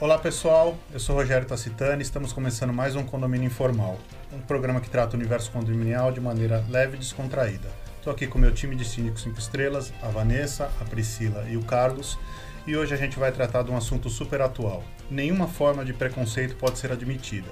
Olá 0.00 0.16
pessoal, 0.16 0.78
eu 0.94 0.98
sou 0.98 1.14
Rogério 1.14 1.46
Tacitani, 1.46 2.00
estamos 2.00 2.32
começando 2.32 2.72
mais 2.72 2.96
um 2.96 3.04
Condomínio 3.04 3.48
Informal, 3.48 3.98
um 4.32 4.40
programa 4.40 4.80
que 4.80 4.88
trata 4.88 5.14
o 5.14 5.18
universo 5.20 5.50
condominial 5.50 6.10
de 6.10 6.22
maneira 6.22 6.64
leve 6.70 6.96
e 6.96 6.98
descontraída. 6.98 7.68
Estou 7.98 8.10
aqui 8.10 8.26
com 8.26 8.38
meu 8.38 8.50
time 8.50 8.74
de 8.74 8.82
síndicos 8.82 9.24
5 9.24 9.38
estrelas, 9.38 9.92
a 10.00 10.08
Vanessa, 10.08 10.72
a 10.80 10.86
Priscila 10.86 11.44
e 11.50 11.58
o 11.58 11.62
Carlos, 11.64 12.18
e 12.66 12.74
hoje 12.74 12.94
a 12.94 12.96
gente 12.96 13.18
vai 13.18 13.30
tratar 13.30 13.62
de 13.62 13.70
um 13.70 13.76
assunto 13.76 14.08
super 14.08 14.40
atual. 14.40 14.82
Nenhuma 15.10 15.46
forma 15.46 15.84
de 15.84 15.92
preconceito 15.92 16.56
pode 16.56 16.78
ser 16.78 16.90
admitida. 16.90 17.50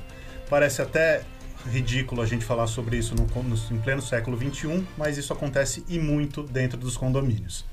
Parece 0.49 0.81
até 0.81 1.21
ridículo 1.67 2.23
a 2.23 2.27
gente 2.27 2.47
falar 2.47 2.67
sobre 2.67 2.97
isso 2.97 3.15
no, 3.15 3.27
no, 3.43 3.57
em 3.71 3.79
pleno 3.79 4.01
século 4.01 4.39
XXI, 4.39 4.87
mas 4.97 5.19
isso 5.19 5.35
acontece 5.35 5.85
e 5.87 5.99
muito 5.99 6.43
dentro 6.43 6.79
dos 6.79 6.97
condomínios. 6.97 7.67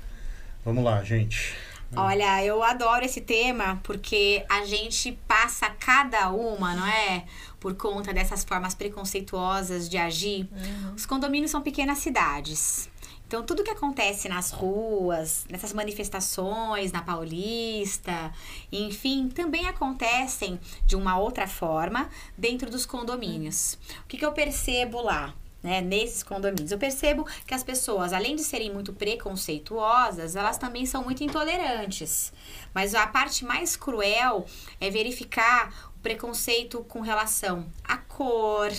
Vamos 0.62 0.84
lá, 0.84 1.02
gente. 1.02 1.54
Olha, 1.94 2.44
eu 2.44 2.62
adoro 2.62 3.04
esse 3.04 3.20
tema 3.20 3.80
porque 3.82 4.44
a 4.48 4.64
gente 4.64 5.12
passa 5.28 5.70
cada 5.70 6.30
uma, 6.30 6.74
não 6.74 6.86
é? 6.86 7.24
Por 7.60 7.74
conta 7.74 8.12
dessas 8.12 8.44
formas 8.44 8.74
preconceituosas 8.74 9.88
de 9.88 9.96
agir. 9.96 10.48
Uhum. 10.50 10.94
Os 10.94 11.06
condomínios 11.06 11.50
são 11.50 11.62
pequenas 11.62 11.98
cidades. 11.98 12.88
Então, 13.26 13.42
tudo 13.42 13.64
que 13.64 13.70
acontece 13.70 14.28
nas 14.28 14.52
ruas, 14.52 15.46
nessas 15.50 15.72
manifestações, 15.72 16.92
na 16.92 17.02
Paulista, 17.02 18.32
enfim, 18.70 19.28
também 19.28 19.66
acontecem 19.66 20.60
de 20.84 20.94
uma 20.94 21.18
outra 21.18 21.48
forma 21.48 22.08
dentro 22.38 22.70
dos 22.70 22.86
condomínios. 22.86 23.78
O 24.04 24.06
que, 24.06 24.16
que 24.16 24.24
eu 24.24 24.30
percebo 24.30 25.02
lá? 25.02 25.34
Né, 25.66 25.80
nesses 25.80 26.22
condomínios. 26.22 26.70
Eu 26.70 26.78
percebo 26.78 27.26
que 27.44 27.52
as 27.52 27.64
pessoas, 27.64 28.12
além 28.12 28.36
de 28.36 28.44
serem 28.44 28.72
muito 28.72 28.92
preconceituosas, 28.92 30.36
elas 30.36 30.56
também 30.56 30.86
são 30.86 31.02
muito 31.02 31.24
intolerantes. 31.24 32.32
Mas 32.72 32.94
a 32.94 33.04
parte 33.04 33.44
mais 33.44 33.74
cruel 33.74 34.46
é 34.80 34.88
verificar 34.90 35.90
o 35.96 35.98
preconceito 35.98 36.84
com 36.84 37.00
relação 37.00 37.66
à 37.82 37.96
cor. 37.96 38.70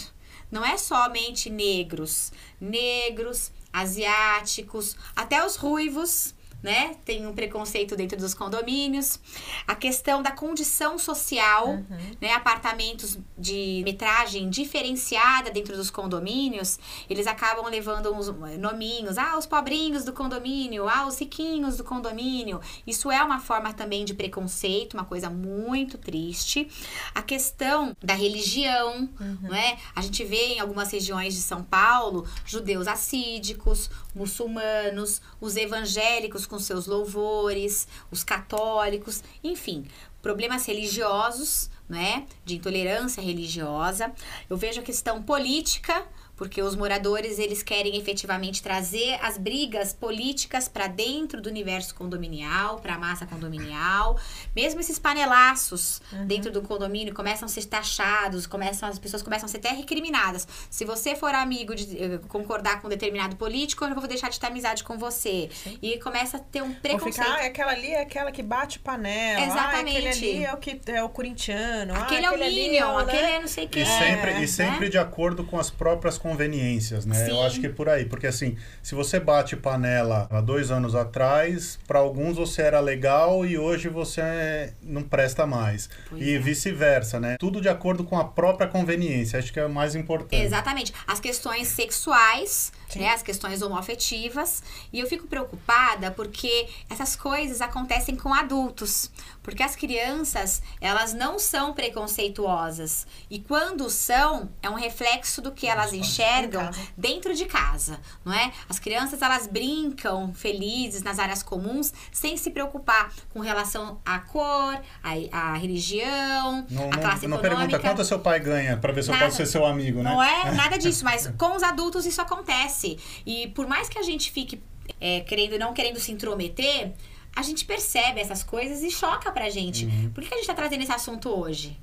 Não 0.50 0.64
é 0.64 0.78
somente 0.78 1.50
negros, 1.50 2.32
negros, 2.60 3.52
asiáticos, 3.74 4.96
até 5.14 5.46
os 5.46 5.58
ruivos 5.58 6.34
né? 6.62 6.96
Tem 7.06 7.26
um 7.28 7.34
preconceito 7.34 7.96
dentro 7.96 8.18
dos 8.18 8.34
condomínios. 8.34 9.20
A 9.68 9.76
questão 9.76 10.22
da 10.22 10.32
condição 10.32 10.98
social, 10.98 11.70
uhum. 11.70 11.86
né? 12.20 12.34
Apartamentos 12.34 13.18
de 13.38 13.82
metragem 13.86 14.50
diferenciada 14.50 15.52
dentro 15.52 15.76
dos 15.76 15.92
condomínios, 15.92 16.80
eles 17.10 17.28
acabam 17.28 17.66
levando 17.70 18.14
uns 18.14 18.28
nominhos. 18.58 19.18
Ah, 19.18 19.38
os 19.38 19.46
pobrinhos 19.46 20.04
do 20.04 20.14
condomínio. 20.14 20.88
Ah, 20.90 21.06
os 21.06 21.20
riquinhos 21.20 21.78
do 21.78 21.84
condomínio. 21.84 22.60
Isso 22.86 23.12
é 23.12 23.24
uma 23.24 23.40
forma 23.40 23.74
também 23.74 24.04
de 24.04 24.14
preconceito, 24.14 24.96
uma 24.96 25.06
coisa 25.06 25.30
muito 25.30 25.98
triste. 25.98 26.68
A 27.14 27.22
questão 27.22 27.96
da 28.02 28.14
religião, 28.14 29.10
uhum. 29.20 29.50
né? 29.50 29.78
A 29.96 30.02
gente 30.02 30.24
vê 30.24 30.54
em 30.54 30.60
algumas 30.60 30.92
regiões 30.92 31.36
de 31.36 31.42
São 31.42 31.64
Paulo 31.64 32.28
judeus 32.46 32.88
assídicos, 32.88 33.90
muçulmanos, 34.16 35.22
os 35.40 35.56
evangélicos 35.56 36.47
com 36.48 36.58
seus 36.58 36.88
louvores, 36.88 37.88
os 38.10 38.24
católicos, 38.24 39.24
enfim, 39.44 39.86
problemas 40.22 40.66
religiosos, 40.66 41.70
né, 41.88 42.26
de 42.44 42.56
intolerância 42.56 43.22
religiosa. 43.22 44.12
Eu 44.50 44.58
vejo 44.58 44.82
a 44.82 44.84
questão 44.84 45.22
política, 45.22 46.06
porque 46.38 46.62
os 46.62 46.76
moradores 46.76 47.40
eles 47.40 47.64
querem 47.64 47.98
efetivamente 47.98 48.62
trazer 48.62 49.18
as 49.22 49.38
brigas 49.38 49.92
políticas 49.92 50.70
para 50.70 50.88
dentro 50.88 51.42
do 51.42 51.50
universo 51.50 51.96
condominial, 51.96 52.80
para 52.80 52.94
a 52.94 53.00
massa 53.00 53.26
condominial. 53.26 54.18
Mesmo 54.56 54.80
esses 54.80 55.00
panelaços 55.00 56.00
uhum. 56.14 56.28
dentro 56.28 56.52
do 56.52 56.62
condomínio 56.62 57.14
começam 57.14 57.48
a 57.48 57.50
ser 57.50 57.66
taxados, 57.66 58.46
começam 58.46 58.88
as 58.88 59.00
pessoas 59.00 59.24
começam 59.24 59.48
a 59.48 59.50
ser 59.50 59.58
até 59.58 59.72
recriminadas. 59.72 60.48
Se 60.70 60.86
você 60.86 61.16
for 61.16 61.34
amigo 61.34 61.74
de 61.74 61.86
uh, 61.86 62.20
concordar 62.28 62.82
com 62.82 62.88
um 62.88 62.90
determinado 62.90 63.36
político, 63.36 63.84
eu 63.84 63.90
não 63.90 63.96
vou 63.96 64.08
deixar 64.08 64.30
de 64.30 64.40
ter 64.40 64.46
amizade 64.46 64.84
com 64.84 64.98
você. 64.98 65.50
Sim. 65.52 65.80
E 65.82 65.98
começa 66.00 66.38
a 66.38 66.40
ter 66.40 66.62
um 66.62 66.72
preconceito. 66.72 67.16
Ficar, 67.16 67.42
ah, 67.42 67.48
aquela 67.48 67.72
ali 67.72 67.92
é 67.92 68.02
aquela 68.02 68.32
que 68.32 68.44
bate 68.44 68.78
panela. 68.78 69.42
Exatamente. 69.42 70.08
Ah, 70.08 70.12
aquele 70.12 70.28
ali 70.30 70.46
é 70.46 70.54
o 70.54 70.58
que 70.58 70.80
é 70.86 71.04
o 71.04 71.10
corintiano. 71.10 71.77
Aquele 71.96 72.26
ah, 72.26 72.30
é 72.30 72.32
o 72.32 72.40
Minion, 72.40 72.98
aquele 72.98 73.24
é 73.24 73.40
não 73.40 73.48
sei 73.48 73.66
o 73.66 73.70
que. 73.70 73.80
E 73.80 73.86
sempre, 73.86 74.44
e 74.44 74.48
sempre 74.48 74.86
né? 74.86 74.90
de 74.90 74.98
acordo 74.98 75.44
com 75.44 75.60
as 75.60 75.70
próprias 75.70 76.18
conveniências, 76.18 77.06
né? 77.06 77.26
Sim. 77.26 77.32
Eu 77.32 77.42
acho 77.44 77.60
que 77.60 77.68
é 77.68 77.70
por 77.70 77.90
aí, 77.90 78.06
porque 78.06 78.28
assim, 78.28 78.58
se 78.82 78.96
você 78.96 79.20
bate 79.20 79.56
panela 79.56 80.28
há 80.30 80.42
dois 80.42 80.72
anos 80.72 80.96
atrás, 80.96 81.80
para 81.88 82.00
alguns 82.00 82.38
você 82.38 82.62
era 82.62 82.80
legal 82.80 83.46
e 83.46 83.58
hoje 83.58 83.90
você 83.90 84.74
não 84.82 85.04
presta 85.04 85.46
mais. 85.46 85.90
Pois 86.10 86.22
e 86.22 86.36
é. 86.36 86.40
vice-versa, 86.40 87.20
né? 87.20 87.36
Tudo 87.40 87.62
de 87.62 87.70
acordo 87.70 88.04
com 88.04 88.18
a 88.18 88.26
própria 88.26 88.68
conveniência, 88.68 89.40
acho 89.40 89.52
que 89.52 89.60
é 89.60 89.66
o 89.66 89.70
mais 89.70 89.96
importante. 89.96 90.42
Exatamente. 90.42 90.94
As 91.06 91.20
questões 91.20 91.68
sexuais, 91.68 92.72
né? 92.96 93.10
As 93.10 93.22
questões 93.22 93.62
homoafetivas. 93.62 94.64
E 94.92 95.00
eu 95.00 95.08
fico 95.08 95.28
preocupada 95.28 96.12
porque 96.12 96.68
essas 96.90 97.16
coisas 97.16 97.62
acontecem 97.62 98.16
com 98.16 98.34
adultos. 98.34 99.12
Porque 99.44 99.64
as 99.64 99.76
crianças, 99.76 100.62
elas 100.82 101.14
não 101.14 101.40
são 101.40 101.74
preconceituosas. 101.74 103.08
E 103.30 103.40
quando 103.40 103.90
são, 103.90 104.50
é 104.62 104.70
um 104.70 104.76
reflexo 104.76 105.42
do 105.42 105.52
que 105.52 105.68
elas 105.68 105.94
enxergam 105.94 106.70
dentro 106.98 107.34
de 107.34 107.46
casa, 107.46 108.00
não 108.26 108.34
é? 108.34 108.52
As 108.68 108.78
crianças, 108.78 109.22
elas 109.22 109.48
brincam 109.48 110.34
felizes 110.34 111.02
nas 111.02 111.18
áreas 111.18 111.42
comuns, 111.42 111.94
sem 112.12 112.36
se 112.36 112.52
preocupar 112.52 113.12
com 113.30 113.40
relação 113.40 114.02
à 114.06 114.20
cor, 114.20 114.80
à, 115.02 115.14
à 115.32 115.54
religião, 115.54 116.66
não, 116.70 116.90
à 116.90 116.98
classe 116.98 117.26
não, 117.28 117.38
econômica. 117.38 117.50
Não 117.50 117.68
pergunta 117.68 117.80
quanto 117.80 118.04
seu 118.06 118.20
pai 118.20 118.40
ganha, 118.40 118.78
para 118.78 118.92
ver 118.92 119.04
se 119.04 119.12
eu 119.12 119.18
posso 119.18 119.38
ser 119.38 119.46
seu 119.46 119.66
amigo, 119.66 120.04
né? 120.04 120.10
Não 120.10 120.22
é 120.22 120.52
nada 120.52 120.78
disso, 120.80 121.04
mas 121.06 121.32
com 121.38 121.56
os 121.56 121.64
adultos 121.64 122.06
isso 122.06 122.22
acontece. 122.22 122.77
E 123.26 123.48
por 123.50 123.68
mais 123.68 123.90
que 123.90 123.98
a 123.98 124.04
gente 124.04 124.32
fique 124.32 124.62
é, 125.00 125.22
querendo 125.22 125.58
não 125.58 125.74
querendo 125.74 126.00
se 126.00 126.12
intrometer, 126.12 126.94
a 127.36 127.42
gente 127.42 127.66
percebe 127.66 128.20
essas 128.20 128.44
coisas 128.44 128.82
e 128.82 128.90
choca 128.90 129.32
pra 129.32 129.50
gente. 129.50 129.86
Uhum. 129.86 130.12
Por 130.14 130.24
que 130.24 130.34
a 130.34 130.38
gente 130.38 130.48
tá 130.48 130.54
trazendo 130.54 130.82
esse 130.82 130.92
assunto 130.92 131.30
hoje? 131.30 131.80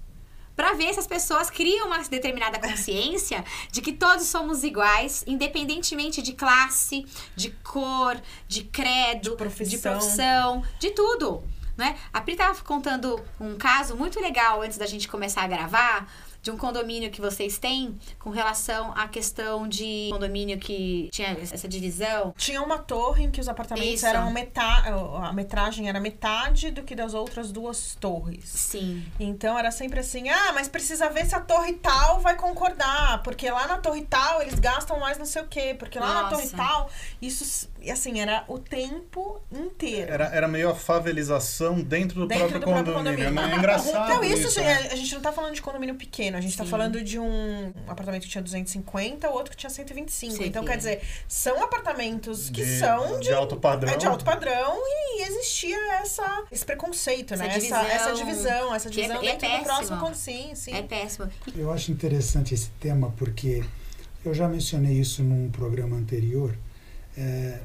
Para 0.57 0.73
ver 0.75 0.93
se 0.95 1.01
as 1.01 1.07
pessoas 1.07 1.51
criam 1.51 1.89
uma 1.89 1.99
determinada 1.99 2.59
consciência 2.61 3.45
de 3.73 3.81
que 3.81 3.93
todos 3.93 4.27
somos 4.27 4.63
iguais, 4.63 5.25
independentemente 5.27 6.23
de 6.23 6.33
classe, 6.33 7.05
de 7.35 7.51
cor, 7.51 8.21
de 8.47 8.65
credo, 8.65 9.31
de 9.31 9.37
profissão, 9.37 9.69
de, 9.69 9.79
profissão, 9.79 10.65
de 10.79 10.91
tudo. 10.91 11.43
Né? 11.77 11.97
A 12.13 12.21
Pri 12.21 12.35
estava 12.35 12.61
contando 12.63 13.21
um 13.41 13.57
caso 13.57 13.97
muito 13.97 14.21
legal 14.21 14.63
antes 14.63 14.79
da 14.79 14.87
gente 14.87 15.09
começar 15.09 15.43
a 15.43 15.49
gravar 15.49 16.09
de 16.45 16.51
um 16.51 16.59
condomínio 16.59 17.11
que 17.11 17.23
vocês 17.23 17.57
têm 17.57 17.99
com 18.19 18.29
relação 18.29 18.93
à 18.95 19.09
questão 19.09 19.67
de 19.67 20.11
condomínio 20.13 20.59
que 20.59 21.09
tinha 21.11 21.31
essa 21.41 21.67
divisão? 21.67 22.35
Tinha 22.37 22.61
uma 22.61 22.77
torre 22.77 23.25
em 23.25 23.31
que 23.31 23.41
os 23.41 23.49
apartamentos 23.49 23.95
Isso. 23.95 24.07
eram 24.07 24.31
metade, 24.31 24.91
a 25.23 25.33
metragem 25.33 25.89
era 25.89 25.99
metade 25.99 26.71
do 26.71 26.83
que 26.83 26.95
das 26.95 27.15
outras 27.15 27.51
duas 27.51 27.97
torres. 27.99 28.45
Sim. 28.45 29.03
Então 29.19 29.59
era 29.59 29.71
sempre 29.71 30.01
assim: 30.01 30.29
ah, 30.29 30.53
mas 30.53 30.69
precisa 30.69 31.09
ver 31.09 31.25
se 31.25 31.35
a 31.35 31.41
torre 31.41 31.73
tal 31.73 32.21
vai 32.21 32.37
concordar, 32.37 33.23
porque 33.23 33.51
lá 33.51 33.67
na 33.67 33.79
torre 33.79 34.03
tal 34.03 34.43
eles 34.43 34.59
gastam 34.59 35.01
mais 35.01 35.17
não 35.17 35.25
sei 35.25 35.41
o 35.41 35.47
quê, 35.49 35.75
porque 35.79 35.99
lá 35.99 36.09
Nossa. 36.09 36.23
na 36.25 36.29
torre 36.29 36.49
tal. 36.51 36.91
Isso, 37.23 37.71
assim, 37.91 38.21
era 38.21 38.45
o 38.49 38.59
tempo 38.59 39.41
inteiro. 39.53 40.13
Era, 40.13 40.25
era 40.27 40.49
meio 40.49 40.71
a 40.71 40.75
favelização 40.75 41.81
dentro 41.81 42.21
do, 42.21 42.27
dentro 42.27 42.49
próprio, 42.49 42.61
do 42.61 42.67
condomínio. 42.67 42.93
próprio 42.93 43.25
condomínio. 43.25 43.55
É 43.55 43.59
engraçado. 43.59 44.11
Então, 44.11 44.25
isso, 44.25 44.49
isso 44.49 44.61
né? 44.61 44.89
a 44.91 44.97
gente 44.97 45.15
não 45.15 45.21
tá 45.21 45.33
falando 45.33 45.55
de 45.55 45.63
condomínio 45.63 45.95
pequeno. 45.95 46.37
A 46.37 46.41
gente 46.41 46.53
está 46.53 46.65
falando 46.65 47.03
de 47.03 47.19
um 47.19 47.73
apartamento 47.87 48.23
que 48.23 48.29
tinha 48.29 48.43
250, 48.43 49.29
o 49.29 49.33
outro 49.33 49.51
que 49.51 49.57
tinha 49.57 49.71
125. 49.71 50.35
Sim, 50.35 50.45
então, 50.45 50.65
quer 50.65 50.77
dizer, 50.77 51.03
são 51.29 51.63
apartamentos 51.63 52.51
que 52.51 52.65
de, 52.65 52.79
são 52.79 53.19
de, 53.19 53.29
de, 53.29 53.33
alto 53.33 53.57
padrão. 53.57 53.93
É, 53.93 53.97
de 53.97 54.07
alto 54.07 54.25
padrão 54.25 54.77
e 54.85 55.23
existia 55.23 55.95
essa, 55.95 56.45
esse 56.51 56.65
preconceito, 56.65 57.35
essa 57.35 57.45
né? 57.45 57.55
Divisão, 57.55 57.81
essa, 57.81 57.95
essa 57.95 58.13
divisão, 58.15 58.75
essa 58.75 58.89
é 58.89 58.91
divisão 58.91 59.17
é, 59.17 59.21
dentro 59.21 59.47
é 59.47 59.59
do 59.59 59.65
próximo. 59.65 60.15
Sim, 60.15 60.55
sim. 60.55 60.75
É 60.75 60.83
péssimo. 60.83 61.29
Eu 61.57 61.73
acho 61.73 61.91
interessante 61.91 62.55
esse 62.55 62.71
tema 62.81 63.13
porque 63.17 63.65
eu 64.25 64.33
já 64.33 64.49
mencionei 64.49 64.99
isso 64.99 65.23
num 65.23 65.51
programa 65.51 65.97
anterior. 65.97 66.57
É, 67.17 67.61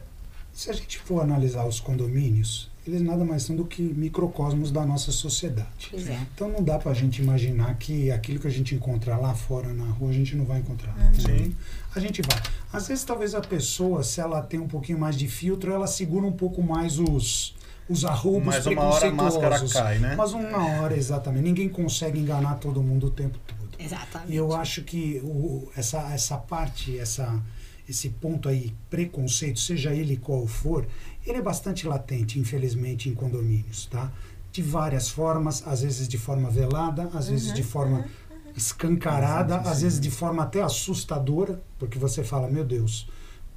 se 0.60 0.70
a 0.70 0.74
gente 0.74 1.00
for 1.00 1.22
analisar 1.22 1.66
os 1.66 1.80
condomínios, 1.80 2.70
eles 2.86 3.02
nada 3.02 3.24
mais 3.24 3.44
são 3.44 3.56
do 3.56 3.64
que 3.64 3.82
microcosmos 3.82 4.72
da 4.72 4.86
nossa 4.86 5.10
sociedade. 5.10 5.90
É. 5.94 6.20
Então 6.36 6.50
não 6.50 6.62
dá 6.62 6.78
para 6.78 6.92
a 6.92 6.94
gente 6.94 7.22
imaginar 7.22 7.76
que 7.76 8.12
aquilo 8.12 8.42
que 8.42 8.48
a 8.48 8.52
gente 8.52 8.76
encontra 8.76 9.16
lá 9.16 9.34
fora 9.34 9.72
na 9.72 9.86
rua 9.86 10.10
a 10.10 10.14
gente 10.14 10.36
não 10.36 10.44
vai 10.44 10.60
encontrar. 10.60 10.94
Uhum. 10.98 11.54
A 11.96 12.00
gente 12.02 12.22
vai. 12.22 12.42
Às 12.74 12.90
vezes 12.90 13.06
talvez 13.06 13.34
a 13.34 13.40
pessoa, 13.40 14.04
se 14.04 14.20
ela 14.20 14.42
tem 14.42 14.60
um 14.60 14.68
pouquinho 14.68 15.00
mais 15.00 15.16
de 15.16 15.30
filtro, 15.30 15.72
ela 15.72 15.88
segura 15.88 16.26
um 16.26 16.34
pouco 16.34 16.62
mais 16.62 17.00
os 17.00 17.56
os 17.88 18.04
arrobos 18.04 18.46
Mas 18.46 18.66
uma 18.66 18.84
hora 18.84 19.08
a 19.08 19.12
máscara 19.14 19.70
cai, 19.70 19.98
né? 19.98 20.16
Mas 20.16 20.34
uma 20.34 20.82
hora, 20.82 20.96
exatamente. 20.96 21.44
Ninguém 21.44 21.70
consegue 21.70 22.20
enganar 22.20 22.56
todo 22.56 22.84
mundo 22.84 23.08
o 23.08 23.12
tempo 23.12 23.40
todo. 23.48 23.82
Exatamente. 23.82 24.34
E 24.34 24.36
eu 24.36 24.54
acho 24.54 24.84
que 24.84 25.22
o, 25.24 25.72
essa, 25.76 26.02
essa 26.14 26.38
parte, 26.38 27.00
essa, 27.00 27.42
esse 27.90 28.10
ponto 28.10 28.48
aí, 28.48 28.74
preconceito, 28.90 29.60
seja 29.60 29.94
ele 29.94 30.16
qual 30.16 30.46
for, 30.46 30.88
ele 31.26 31.40
é 31.40 31.42
bastante 31.42 31.88
latente, 31.88 32.40
infelizmente, 32.40 33.10
em 33.10 33.16
condomínios, 33.16 33.88
tá? 33.88 34.12
de 34.52 34.62
várias 34.62 35.10
formas, 35.10 35.64
às 35.66 35.82
vezes 35.82 36.08
de 36.08 36.18
forma 36.18 36.50
velada, 36.50 37.10
às 37.14 37.26
uhum, 37.26 37.32
vezes 37.32 37.54
de 37.54 37.64
forma 37.64 38.00
uhum, 38.00 38.52
escancarada, 38.56 39.58
às 39.58 39.82
vezes 39.82 40.00
de 40.00 40.10
forma 40.10 40.44
até 40.44 40.62
assustadora, 40.62 41.62
porque 41.78 42.00
você 42.00 42.24
fala, 42.24 42.48
meu 42.50 42.66
Deus, 42.66 43.08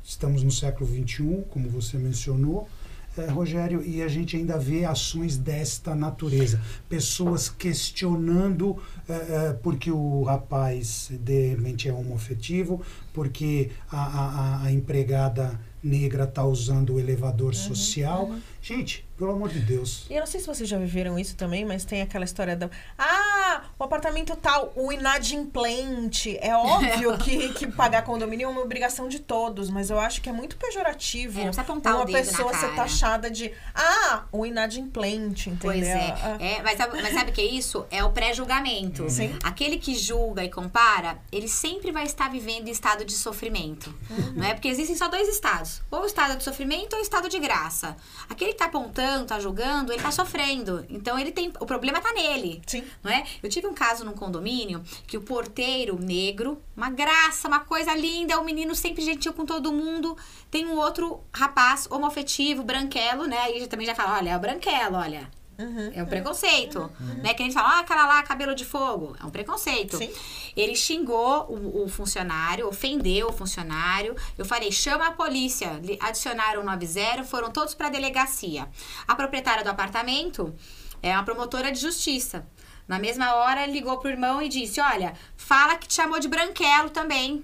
estamos 0.03 0.43
no 0.43 0.51
século 0.51 0.89
XXI, 0.89 1.45
como 1.51 1.69
você 1.69 1.97
mencionou, 1.97 2.69
é, 3.17 3.27
Rogério, 3.27 3.83
e 3.85 4.03
a 4.03 4.09
gente 4.09 4.37
ainda 4.37 4.59
vê 4.59 4.85
ações 4.85 5.37
desta 5.37 5.95
natureza. 5.95 6.61
Pessoas 6.89 7.49
questionando 7.49 8.77
é, 9.09 9.13
é, 9.13 9.53
porque 9.63 9.91
o 9.91 10.23
rapaz 10.23 11.11
de 11.11 11.51
repente 11.51 11.89
é 11.89 11.93
homoafetivo, 11.93 12.81
porque 13.13 13.71
a, 13.91 13.99
a, 13.99 14.63
a 14.65 14.73
empregada 14.73 15.61
negra 15.83 16.25
está 16.25 16.45
usando 16.45 16.95
o 16.95 17.01
elevador 17.01 17.49
uhum, 17.49 17.53
social. 17.53 18.27
Uhum. 18.27 18.41
Gente, 18.61 19.05
pelo 19.19 19.33
amor 19.33 19.49
de 19.49 19.59
Deus. 19.59 20.07
E 20.09 20.15
eu 20.15 20.21
não 20.21 20.27
sei 20.27 20.41
se 20.41 20.47
vocês 20.47 20.69
já 20.69 20.79
viveram 20.79 21.19
isso 21.19 21.37
também, 21.37 21.65
mas 21.65 21.85
tem 21.85 22.01
aquela 22.01 22.25
história 22.25 22.57
da. 22.57 22.71
Ah, 22.97 23.32
o 23.79 23.85
apartamento 23.85 24.35
tal, 24.37 24.73
o 24.75 24.93
inadimplente. 24.93 26.39
É 26.41 26.57
óbvio 26.57 27.17
que, 27.23 27.53
que 27.55 27.67
pagar 27.67 28.03
condomínio 28.03 28.47
é 28.47 28.49
uma 28.49 28.61
obrigação 28.61 29.09
de 29.09 29.19
todos, 29.21 29.71
mas 29.71 29.91
eu 29.91 29.99
acho 29.99 30.21
que 30.21 30.29
é 30.29 30.33
muito 30.33 30.57
pejorativo 30.57 31.41
é, 31.41 31.51
uma 31.93 32.07
pessoa 32.07 32.55
ser 32.55 32.75
taxada 32.75 33.31
de. 33.31 33.53
Ah, 33.75 34.25
o 34.33 34.47
inadimplente, 34.47 35.51
entendeu? 35.51 35.73
Pois 35.73 35.87
é. 35.87 36.15
Ah. 36.23 36.37
é 36.41 36.63
mas, 36.63 36.77
sabe, 36.77 37.03
mas 37.03 37.15
sabe 37.15 37.31
o 37.31 37.35
que 37.35 37.41
é 37.41 37.47
isso? 37.47 37.87
É 37.91 38.05
o 38.05 38.11
pré-julgamento. 38.11 39.09
Sim. 39.11 39.37
Aquele 39.43 39.79
que 39.79 39.95
julga 39.95 40.45
e 40.45 40.51
compara, 40.51 41.19
ele 41.31 41.49
sempre 41.49 41.91
vai 41.91 42.05
estar 42.05 42.31
vivendo 42.31 42.69
em 42.69 42.71
estado 42.71 43.05
de 43.05 43.13
sofrimento. 43.13 43.95
Uhum. 44.11 44.33
Não 44.37 44.45
é? 44.47 44.55
Porque 44.55 44.69
existem 44.69 44.97
só 44.97 45.09
dois 45.09 45.29
estados: 45.29 45.83
ou 45.91 46.03
o 46.03 46.07
estado 46.07 46.37
de 46.37 46.45
sofrimento 46.45 46.95
ou 46.95 46.99
o 46.99 47.03
estado 47.03 47.29
de 47.29 47.39
graça. 47.39 47.97
Aquele 48.29 48.53
que 48.53 48.59
tá 48.59 48.67
apontando, 48.67 49.27
tá 49.27 49.41
julgando, 49.41 49.93
ele 49.93 50.03
tá 50.03 50.11
sofrendo. 50.11 50.85
Então 50.89 51.19
ele 51.19 51.33
tem. 51.33 51.53
O 51.61 51.67
problema 51.67 52.01
tá 52.01 52.13
nele. 52.13 52.63
Sim. 52.67 52.85
Não 53.03 53.11
é? 53.11 53.25
Eu 53.43 53.49
tive 53.49 53.67
um 53.67 53.75
caso 53.75 54.05
num 54.05 54.13
condomínio 54.13 54.83
que 55.07 55.17
o 55.17 55.23
porteiro 55.23 55.99
negro, 55.99 56.63
uma 56.77 56.91
graça, 56.91 57.49
uma 57.49 57.61
coisa 57.61 57.95
linda, 57.95 58.35
é 58.35 58.39
um 58.39 58.45
menino 58.45 58.75
sempre 58.75 59.03
gentil 59.03 59.33
com 59.33 59.45
todo 59.45 59.73
mundo. 59.73 60.17
Tem 60.51 60.67
um 60.67 60.77
outro 60.77 61.21
rapaz 61.35 61.89
homoafetivo, 61.91 62.63
branquelo, 62.63 63.27
né? 63.27 63.39
Aí 63.39 63.67
também 63.67 63.87
já 63.87 63.95
fala: 63.95 64.19
olha, 64.19 64.31
é 64.31 64.37
o 64.37 64.41
branquelo, 64.41 64.97
olha. 64.97 65.29
Uhum. 65.59 65.93
É 65.95 66.03
um 66.03 66.07
preconceito. 66.07 66.79
Uhum. 66.79 67.23
Né? 67.23 67.35
Que 67.35 67.43
a 67.43 67.45
gente 67.45 67.55
fala, 67.55 67.79
ah, 67.79 67.85
cara 67.85 68.07
lá, 68.07 68.23
cabelo 68.23 68.55
de 68.55 68.65
fogo. 68.65 69.17
É 69.21 69.25
um 69.25 69.31
preconceito. 69.31 69.97
Sim. 69.97 70.11
Ele 70.57 70.75
xingou 70.75 71.47
o, 71.49 71.85
o, 71.85 71.89
funcionário, 71.89 72.67
ofendeu 72.67 73.29
o 73.29 73.33
funcionário. 73.33 74.17
Eu 74.37 74.45
falei, 74.45 74.73
chama 74.73 75.09
a 75.09 75.13
polícia. 75.13 75.81
Adicionaram 76.01 76.63
o 76.63 76.65
90, 76.65 77.25
foram 77.25 77.51
todos 77.51 77.75
para 77.75 77.89
a 77.89 77.91
delegacia. 77.91 78.69
A 79.07 79.15
proprietária 79.15 79.63
do 79.63 79.71
apartamento 79.71 80.55
é 81.03 81.13
uma 81.13 81.25
promotora 81.25 81.71
de 81.71 81.81
justiça. 81.81 82.47
Na 82.93 82.99
mesma 82.99 83.37
hora, 83.37 83.65
ligou 83.65 83.97
pro 83.97 84.11
irmão 84.11 84.43
e 84.43 84.51
disse: 84.51 84.79
Olha, 84.79 85.15
fala 85.35 85.77
que 85.77 85.89
te 85.89 85.95
chamou 85.95 86.21
de 86.21 86.29
branquelo 86.29 86.91
também. 86.91 87.43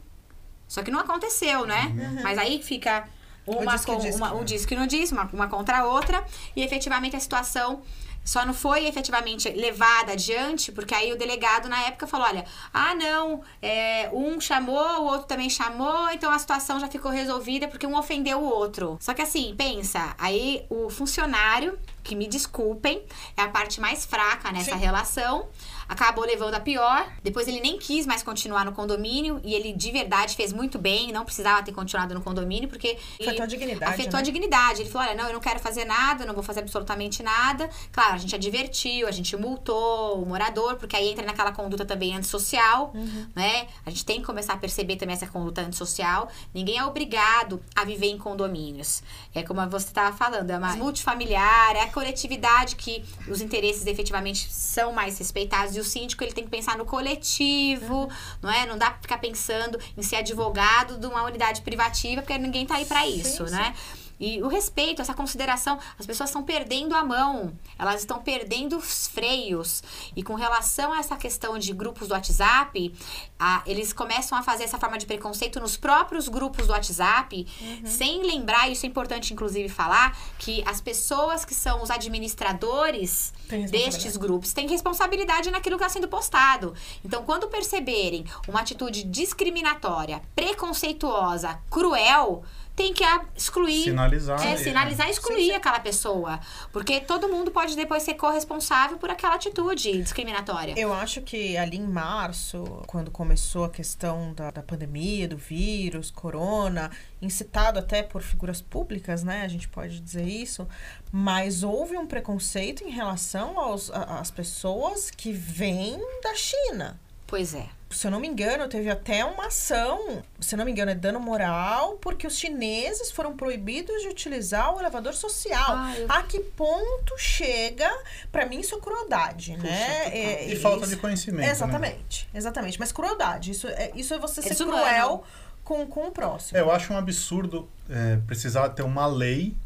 Só 0.69 0.83
que 0.83 0.91
não 0.91 1.00
aconteceu, 1.00 1.65
né? 1.65 1.87
Uhum. 1.87 2.23
Mas 2.23 2.37
aí 2.37 2.62
fica 2.62 3.09
uma, 3.47 3.75
o 3.75 3.83
com, 3.83 3.97
uma, 3.97 4.35
o 4.35 4.45
disco 4.45 4.75
não 4.75 4.87
diz, 4.87 5.11
uma, 5.11 5.25
uma 5.33 5.49
contra 5.49 5.79
a 5.79 5.85
outra, 5.87 6.23
e 6.55 6.62
efetivamente 6.62 7.17
a 7.17 7.21
situação 7.21 7.83
só 8.23 8.45
não 8.45 8.53
foi 8.53 8.87
efetivamente 8.87 9.49
levada 9.49 10.12
adiante, 10.12 10.71
porque 10.71 10.95
aí 10.95 11.11
o 11.15 11.17
delegado 11.17 11.67
na 11.67 11.81
época 11.85 12.06
falou: 12.06 12.27
olha, 12.27 12.45
ah, 12.75 12.95
não, 12.95 13.41
é, 13.62 14.11
um 14.12 14.39
chamou, 14.39 15.00
o 15.00 15.05
outro 15.05 15.27
também 15.27 15.49
chamou, 15.49 16.11
então 16.11 16.31
a 16.31 16.39
situação 16.39 16.79
já 16.79 16.89
ficou 16.89 17.11
resolvida 17.11 17.67
porque 17.69 17.87
um 17.87 17.97
ofendeu 17.97 18.39
o 18.39 18.45
outro. 18.45 18.99
Só 19.00 19.15
que 19.15 19.23
assim, 19.23 19.55
pensa, 19.56 20.15
aí 20.19 20.67
o 20.69 20.91
funcionário, 20.91 21.79
que 22.09 22.17
me 22.17 22.27
desculpem, 22.27 23.03
é 23.37 23.43
a 23.43 23.49
parte 23.49 23.81
mais 23.81 24.07
fraca 24.07 24.51
nessa 24.51 24.73
Sim. 24.73 24.79
relação 24.79 25.47
acabou 25.89 26.25
levando 26.25 26.55
a 26.55 26.61
pior. 26.61 27.11
Depois 27.23 27.49
ele 27.49 27.61
nem 27.61 27.79
quis 27.79 28.07
mais 28.07 28.23
continuar 28.23 28.65
no 28.65 28.73
condomínio 28.73 29.41
e 29.43 29.55
ele 29.55 29.73
de 29.73 29.91
verdade 29.91 30.37
fez 30.37 30.53
muito 30.53 30.79
bem, 30.79 31.11
não 31.11 31.25
precisava 31.25 31.63
ter 31.63 31.73
continuado 31.73 32.15
no 32.15 32.21
condomínio 32.21 32.69
porque 32.69 32.99
afetou 33.21 33.45
a 33.45 33.47
dignidade. 33.47 33.93
Afetou 33.93 34.13
né? 34.13 34.19
a 34.19 34.23
dignidade. 34.23 34.83
Ele 34.83 34.91
falou: 34.91 35.09
"Olha, 35.09 35.17
não, 35.17 35.29
eu 35.29 35.33
não 35.33 35.41
quero 35.41 35.59
fazer 35.59 35.85
nada, 35.85 36.27
não 36.27 36.35
vou 36.35 36.43
fazer 36.43 36.61
absolutamente 36.61 37.23
nada". 37.23 37.71
Claro, 37.91 38.15
a 38.15 38.19
gente 38.19 38.35
advertiu, 38.35 39.09
a 39.09 39.11
gente 39.11 39.35
multou 39.37 40.23
o 40.23 40.27
morador, 40.27 40.77
porque 40.77 40.95
aí 40.95 41.09
entra 41.09 41.25
naquela 41.25 41.53
conduta 41.53 41.85
também 41.85 42.15
antissocial, 42.15 42.93
uhum. 42.95 43.27
né? 43.35 43.67
A 43.87 43.91
gente 43.91 44.05
tem 44.05 44.21
que 44.21 44.27
começar 44.27 44.55
a 44.55 44.59
perceber 44.59 44.97
também 44.97 45.15
essa 45.15 45.27
conduta 45.27 45.63
antissocial. 45.63 46.29
Ninguém 46.53 46.79
é 46.79 46.85
obrigado 46.85 47.63
a 47.75 47.85
viver 47.85 48.09
em 48.09 48.19
condomínios. 48.19 49.03
É 49.35 49.43
como 49.43 49.59
você 49.71 49.87
estava 49.87 50.15
falando, 50.15 50.51
é 50.51 50.59
uma 50.59 50.77
multifamiliar, 50.77 51.77
é 51.77 51.83
a 51.83 51.89
coletividade 51.99 52.77
que 52.77 53.05
os 53.27 53.41
interesses 53.41 53.85
efetivamente 53.87 54.49
são 54.53 54.93
mais 54.93 55.19
respeitados 55.19 55.77
o 55.79 55.85
síndico 55.85 56.23
ele 56.23 56.33
tem 56.33 56.45
que 56.45 56.50
pensar 56.50 56.79
no 56.79 56.85
coletivo, 56.85 58.09
não 58.41 58.50
é? 58.50 58.67
Não 58.67 58.79
dá 58.79 58.91
pra 58.91 59.00
ficar 59.00 59.19
pensando 59.19 59.79
em 59.97 60.03
ser 60.03 60.17
advogado 60.17 60.97
de 60.97 61.06
uma 61.06 61.25
unidade 61.25 61.61
privativa, 61.62 62.23
porque 62.23 62.39
ninguém 62.39 62.65
tá 62.65 62.77
aí 62.77 62.85
para 62.85 63.06
isso, 63.06 63.47
sim, 63.47 63.53
né? 63.53 63.75
Sim. 63.75 64.08
E 64.20 64.43
o 64.43 64.49
respeito, 64.49 65.00
essa 65.00 65.15
consideração, 65.15 65.79
as 65.99 66.06
pessoas 66.06 66.31
estão 66.31 66.43
perdendo 66.43 66.94
a 66.94 67.05
mão, 67.05 67.53
elas 67.79 68.00
estão 68.00 68.20
perdendo 68.20 68.76
os 68.76 69.06
freios. 69.06 69.82
E 70.17 70.23
com 70.23 70.35
relação 70.35 70.93
a 70.93 70.99
essa 70.99 71.17
questão 71.17 71.59
de 71.59 71.73
grupos 71.73 72.09
do 72.09 72.15
WhatsApp, 72.15 72.94
a, 73.38 73.62
eles 73.67 73.93
começam 73.93 74.37
a 74.37 74.43
fazer 74.43 74.65
essa 74.65 74.79
forma 74.79 74.99
de 74.99 75.06
preconceito 75.06 75.61
nos 75.61 75.76
próprios 75.76 76.29
grupos 76.29 76.67
do 76.67 76.73
WhatsApp, 76.73 77.47
uhum. 77.61 77.87
sem 77.87 78.23
lembrar, 78.23 78.69
isso 78.69 78.85
é 78.85 78.88
importante 78.88 79.32
inclusive 79.32 79.69
falar, 79.69 80.17
que 80.38 80.62
as 80.67 80.81
pessoas 80.81 81.44
que 81.44 81.55
são 81.55 81.82
os 81.82 81.91
administradores 81.91 83.32
destes 83.71 84.17
grupos 84.17 84.53
têm 84.53 84.69
responsabilidade 84.69 85.50
naquilo 85.50 85.76
que 85.76 85.85
está 85.85 85.93
sendo 85.93 86.09
postado. 86.09 86.75
Então, 87.05 87.25
quando 87.25 87.49
perceberem 87.49 88.25
uma 88.47 88.61
atitude 88.61 89.05
discriminatória, 89.05 90.23
preconceituosa, 90.35 91.59
cruel, 91.71 92.44
tem 92.79 92.95
que 92.95 93.03
excluir. 93.35 93.83
Sinalizar. 93.83 94.47
É, 94.47 94.57
sinalizar 94.57 95.09
e 95.09 95.11
excluir 95.11 95.41
sim, 95.41 95.47
sim. 95.47 95.53
aquela 95.53 95.81
pessoa. 95.81 96.39
Porque 96.73 97.01
todo 97.01 97.29
mundo 97.29 97.51
pode 97.51 97.75
depois 97.75 98.05
ser 98.05 98.15
corresponsável 98.15 98.99
por 98.99 99.11
aquela 99.11 99.35
atitude 99.35 100.01
discriminatória. 100.01 100.75
Eu 100.79 100.95
acho 100.95 101.21
que 101.23 101.57
ali 101.57 101.77
em 101.77 101.87
março, 101.89 102.63
quando 102.87 103.11
começou 103.11 103.65
a 103.65 103.69
questão 103.69 104.33
da, 104.33 104.53
da 104.53 104.63
pandemia, 104.63 105.27
do 105.27 105.37
vírus, 105.37 106.09
corona, 106.09 106.89
incitado 107.21 107.81
até 107.81 108.01
por 108.01 108.23
figuras 108.23 108.63
públicas, 108.63 109.25
né? 109.25 109.43
A 109.43 109.49
gente 109.49 109.67
pode 109.67 109.99
dizer 109.99 110.29
isso. 110.29 110.64
Mas 111.11 111.64
houve 111.64 111.97
um 111.99 112.07
preconceito 112.07 112.85
em 112.85 112.91
relação 112.91 113.59
aos, 113.59 113.91
às 113.91 114.31
pessoas 114.31 115.11
que 115.11 115.33
vêm 115.33 115.99
da 116.23 116.35
China. 116.37 117.00
Pois 117.26 117.55
é 117.55 117.77
se 117.90 118.07
eu 118.07 118.11
não 118.11 118.21
me 118.21 118.28
engano, 118.28 118.68
teve 118.68 118.90
até 118.90 119.25
uma 119.25 119.47
ação, 119.47 120.23
se 120.38 120.54
eu 120.54 120.59
não 120.59 120.64
me 120.64 120.71
engano, 120.71 120.90
é 120.90 120.95
dano 120.95 121.18
moral, 121.18 121.97
porque 122.00 122.26
os 122.26 122.38
chineses 122.38 123.11
foram 123.11 123.37
proibidos 123.37 124.02
de 124.02 124.09
utilizar 124.09 124.75
o 124.75 124.80
elevador 124.80 125.14
social. 125.14 125.75
Ah, 125.75 125.95
eu... 125.97 126.07
A 126.09 126.23
que 126.23 126.40
ponto 126.40 127.16
chega? 127.16 127.90
Para 128.30 128.47
mim, 128.47 128.61
isso 128.61 128.75
é 128.75 128.80
crueldade, 128.80 129.52
Puxa, 129.52 129.66
né? 129.66 130.09
É, 130.09 130.52
e 130.52 130.57
falta 130.57 130.87
de 130.87 130.97
conhecimento. 130.97 131.47
Né? 131.47 131.50
Exatamente, 131.50 132.28
né? 132.33 132.38
exatamente. 132.38 132.78
Mas 132.78 132.92
crueldade. 132.92 133.52
Isso 133.52 133.66
é, 133.68 133.90
isso 133.95 134.12
é 134.12 134.18
você 134.18 134.40
é 134.40 134.42
ser 134.42 134.64
cruel 134.64 135.25
com, 135.64 135.87
com 135.87 136.09
o 136.09 136.11
próximo. 136.11 136.59
É, 136.59 136.61
eu 136.61 136.71
acho 136.71 136.92
um 136.92 136.97
absurdo 136.97 137.68
é, 137.88 138.18
precisar 138.26 138.68
ter 138.71 138.83
uma 138.83 139.07
lei 139.07 139.57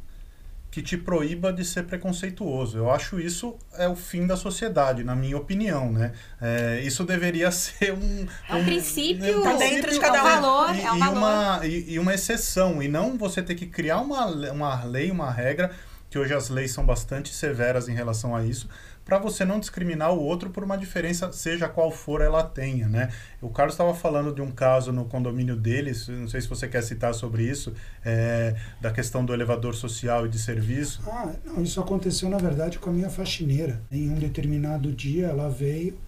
que 0.73 0.81
te 0.81 0.97
proíba 0.97 1.53
de 1.53 1.67
ser 1.67 1.83
preconceituoso. 1.83 2.79
Eu 2.79 2.91
acho 2.91 3.21
isso 3.21 3.59
é 3.75 3.87
o 3.87 3.95
fim 3.95 4.27
da 4.27 4.39
sociedade, 4.39 5.05
na 5.05 5.15
minha 5.15 5.37
opinião, 5.37 5.93
né? 5.93 6.13
É, 6.41 6.81
isso 6.83 7.05
deveria 7.05 7.51
ser 7.53 7.93
um... 7.93 8.27
É 8.49 8.55
um, 8.55 8.61
um 8.61 8.65
princípio, 8.65 9.43
tá 9.43 9.53
dentro 9.53 9.93
de 9.93 10.01
cada 10.01 10.17
é 10.17 10.23
um 10.23 10.25
valor, 10.25 10.75
e, 10.75 10.81
é 10.81 10.93
um 10.93 10.99
valor. 10.99 11.19
Uma, 11.19 11.61
e, 11.67 11.93
e, 11.93 11.99
uma 11.99 12.15
exceção, 12.15 12.83
e 12.83 12.89
não 12.89 13.19
você 13.19 13.43
ter 13.43 13.55
que 13.55 13.67
criar 13.67 13.99
uma, 13.99 14.25
uma 14.25 14.83
lei, 14.83 15.11
uma 15.11 15.31
regra, 15.31 15.71
que 16.09 16.19
hoje 16.19 16.33
as 16.33 16.49
leis 16.49 16.73
são 16.73 16.87
bastante 16.87 17.35
severas 17.35 17.87
em 17.87 17.95
relação 17.95 18.35
a 18.35 18.43
isso, 18.43 18.67
para 19.05 19.19
você 19.19 19.45
não 19.45 19.59
discriminar 19.59 20.13
o 20.13 20.21
outro 20.21 20.51
por 20.51 20.63
uma 20.63 20.77
diferença, 20.77 21.33
seja 21.33 21.69
qual 21.69 21.91
for 21.91 22.21
ela 22.21 22.43
tenha, 22.43 22.89
né? 22.89 23.11
O 23.41 23.49
Carlos 23.49 23.75
estava 23.75 23.95
falando 23.95 24.35
de 24.35 24.41
um 24.41 24.51
caso 24.51 24.93
no 24.93 25.05
condomínio 25.05 25.57
deles, 25.57 26.09
não 26.09 26.29
sei 26.29 26.41
se 26.41 26.49
você 26.49 26.69
quer 26.69 26.83
citar 26.83 27.15
sobre 27.15 27.45
isso, 27.45 27.73
é, 28.05 28.55
da 28.81 28.91
questão 28.91 29.25
do 29.25 29.35
elevador 29.35 29.75
social 29.75 30.27
e 30.27 30.29
de 30.29 30.39
serviço. 30.39 31.03
Ah, 31.07 31.33
não, 31.45 31.63
isso 31.63 31.81
aconteceu 31.81 32.29
na 32.29 32.39
verdade 32.39 32.79
com 32.79 32.91
a 32.91 32.93
minha 32.93 33.11
faxineira. 33.11 33.83
Em 33.91 34.11
um 34.11 34.15
determinado 34.15 34.93
dia 34.93 35.27
ela 35.27 35.49
veio 35.49 35.99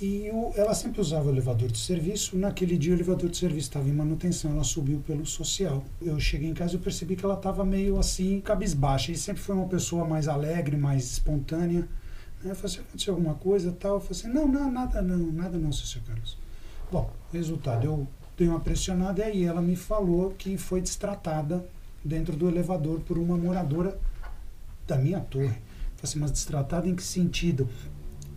e 0.00 0.28
o, 0.32 0.52
ela 0.56 0.74
sempre 0.74 1.00
usava 1.00 1.28
o 1.28 1.30
elevador 1.30 1.70
de 1.70 1.78
serviço. 1.78 2.36
Naquele 2.36 2.76
dia 2.76 2.92
o 2.92 2.96
elevador 2.96 3.30
de 3.30 3.36
serviço 3.36 3.68
estava 3.68 3.88
em 3.88 3.92
manutenção, 3.92 4.50
ela 4.50 4.64
subiu 4.64 5.00
pelo 5.00 5.24
social. 5.24 5.84
Eu 6.00 6.18
cheguei 6.18 6.48
em 6.48 6.54
casa 6.54 6.74
e 6.74 6.78
percebi 6.78 7.14
que 7.14 7.24
ela 7.24 7.34
estava 7.34 7.64
meio 7.64 7.98
assim, 7.98 8.40
cabisbaixa. 8.40 9.12
E 9.12 9.16
sempre 9.16 9.40
foi 9.40 9.54
uma 9.54 9.68
pessoa 9.68 10.04
mais 10.04 10.26
alegre, 10.26 10.76
mais 10.76 11.04
espontânea. 11.04 11.88
Eu 12.44 12.56
falei 12.56 12.74
assim, 12.74 12.80
aconteceu 12.80 13.14
alguma 13.14 13.34
coisa 13.34 13.72
tal? 13.72 13.94
Eu 13.94 14.00
falei 14.00 14.20
assim, 14.20 14.28
não, 14.28 14.48
não, 14.48 14.70
nada 14.70 15.00
não, 15.00 15.32
nada 15.32 15.58
não, 15.58 15.70
seu 15.72 16.02
Carlos. 16.02 16.36
Bom, 16.90 17.10
resultado, 17.32 17.84
eu 17.84 18.06
dei 18.36 18.48
uma 18.48 18.60
pressionada 18.60 19.22
e 19.22 19.24
aí 19.24 19.44
ela 19.44 19.62
me 19.62 19.76
falou 19.76 20.30
que 20.32 20.58
foi 20.58 20.80
destratada 20.80 21.64
dentro 22.04 22.36
do 22.36 22.48
elevador 22.48 23.00
por 23.00 23.16
uma 23.16 23.36
moradora 23.36 23.98
da 24.86 24.96
minha 24.96 25.20
torre. 25.20 25.54
assim, 26.02 26.18
mas 26.18 26.32
destratada 26.32 26.88
em 26.88 26.96
que 26.96 27.02
sentido? 27.02 27.68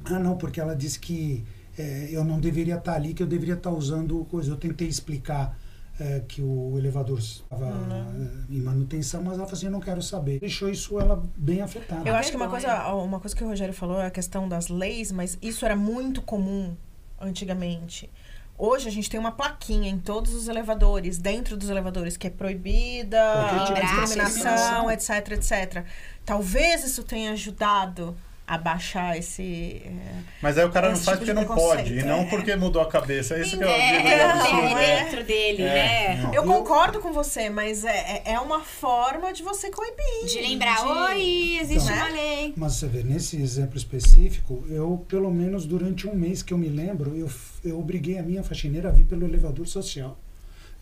Ah, 0.05 0.19
não, 0.19 0.37
porque 0.37 0.61
ela 0.61 0.75
disse 0.75 0.99
que 0.99 1.43
é, 1.77 2.09
eu 2.11 2.23
não 2.23 2.39
deveria 2.39 2.75
estar 2.75 2.93
ali, 2.93 3.13
que 3.13 3.23
eu 3.23 3.27
deveria 3.27 3.55
estar 3.55 3.71
usando 3.71 4.23
coisa. 4.25 4.51
Eu 4.51 4.57
tentei 4.57 4.87
explicar 4.87 5.57
é, 5.99 6.21
que 6.27 6.41
o 6.41 6.77
elevador 6.77 7.19
estava 7.19 7.65
uhum. 7.65 8.45
em 8.49 8.61
manutenção, 8.61 9.21
mas 9.23 9.33
ela 9.33 9.43
falou 9.43 9.53
assim, 9.53 9.65
eu 9.67 9.71
não 9.71 9.79
quero 9.79 10.01
saber. 10.01 10.39
Deixou 10.39 10.69
isso 10.69 10.99
ela 10.99 11.23
bem 11.37 11.61
afetada. 11.61 12.07
Eu 12.07 12.15
acho 12.15 12.31
que 12.31 12.37
uma 12.37 12.49
coisa, 12.49 12.93
uma 12.93 13.19
coisa 13.19 13.35
que 13.35 13.43
o 13.43 13.47
Rogério 13.47 13.73
falou 13.73 13.99
é 13.99 14.07
a 14.07 14.11
questão 14.11 14.47
das 14.47 14.67
leis, 14.67 15.11
mas 15.11 15.37
isso 15.41 15.65
era 15.65 15.75
muito 15.75 16.21
comum 16.21 16.75
antigamente. 17.19 18.09
Hoje 18.57 18.87
a 18.87 18.91
gente 18.91 19.09
tem 19.09 19.19
uma 19.19 19.33
plaquinha 19.33 19.89
em 19.89 19.97
todos 19.97 20.33
os 20.33 20.47
elevadores, 20.47 21.17
dentro 21.17 21.57
dos 21.57 21.69
elevadores, 21.69 22.15
que 22.15 22.27
é 22.27 22.29
proibida, 22.29 23.19
discriminação, 23.67 24.89
etc, 24.89 25.31
etc. 25.31 25.85
Talvez 26.25 26.85
isso 26.85 27.03
tenha 27.03 27.31
ajudado 27.31 28.15
abaixar 28.47 29.17
esse. 29.17 29.81
É, 29.85 30.21
Mas 30.41 30.57
aí 30.57 30.65
o 30.65 30.71
cara 30.71 30.89
não 30.89 30.97
faz 30.97 31.19
tipo 31.19 31.33
porque 31.33 31.33
não 31.33 31.55
pode, 31.55 31.93
e 31.93 32.03
não 32.03 32.19
é. 32.21 32.25
porque 32.25 32.55
mudou 32.55 32.81
a 32.81 32.87
cabeça. 32.87 33.35
É 33.35 33.41
isso 33.41 33.57
que 33.57 33.63
eu 33.63 33.67
é, 33.67 33.97
digo. 33.97 34.07
É, 34.07 34.83
é, 34.83 35.03
dentro 35.03 35.23
dele, 35.23 35.63
é. 35.63 35.65
né? 35.65 36.31
Eu 36.33 36.43
concordo 36.43 36.99
com 36.99 37.11
você, 37.11 37.49
mas 37.49 37.83
é, 37.83 38.21
é 38.25 38.39
uma 38.39 38.61
forma 38.61 39.33
de 39.33 39.41
você 39.41 39.69
coibir. 39.69 40.25
De 40.27 40.39
lembrar, 40.39 40.81
de... 40.81 40.87
oi, 40.87 41.57
existe 41.61 41.91
então, 41.91 41.95
uma 41.95 42.09
lei. 42.09 42.53
Mas 42.55 42.73
você 42.73 42.87
vê, 42.87 43.03
nesse 43.03 43.41
exemplo 43.41 43.77
específico, 43.77 44.63
eu, 44.69 45.03
pelo 45.07 45.31
menos 45.31 45.65
durante 45.65 46.07
um 46.07 46.15
mês 46.15 46.43
que 46.43 46.53
eu 46.53 46.57
me 46.57 46.69
lembro, 46.69 47.15
eu, 47.15 47.29
eu 47.63 47.79
obriguei 47.79 48.19
a 48.19 48.23
minha 48.23 48.43
faxineira 48.43 48.89
a 48.89 48.91
vir 48.91 49.05
pelo 49.05 49.25
elevador 49.25 49.67
social 49.67 50.17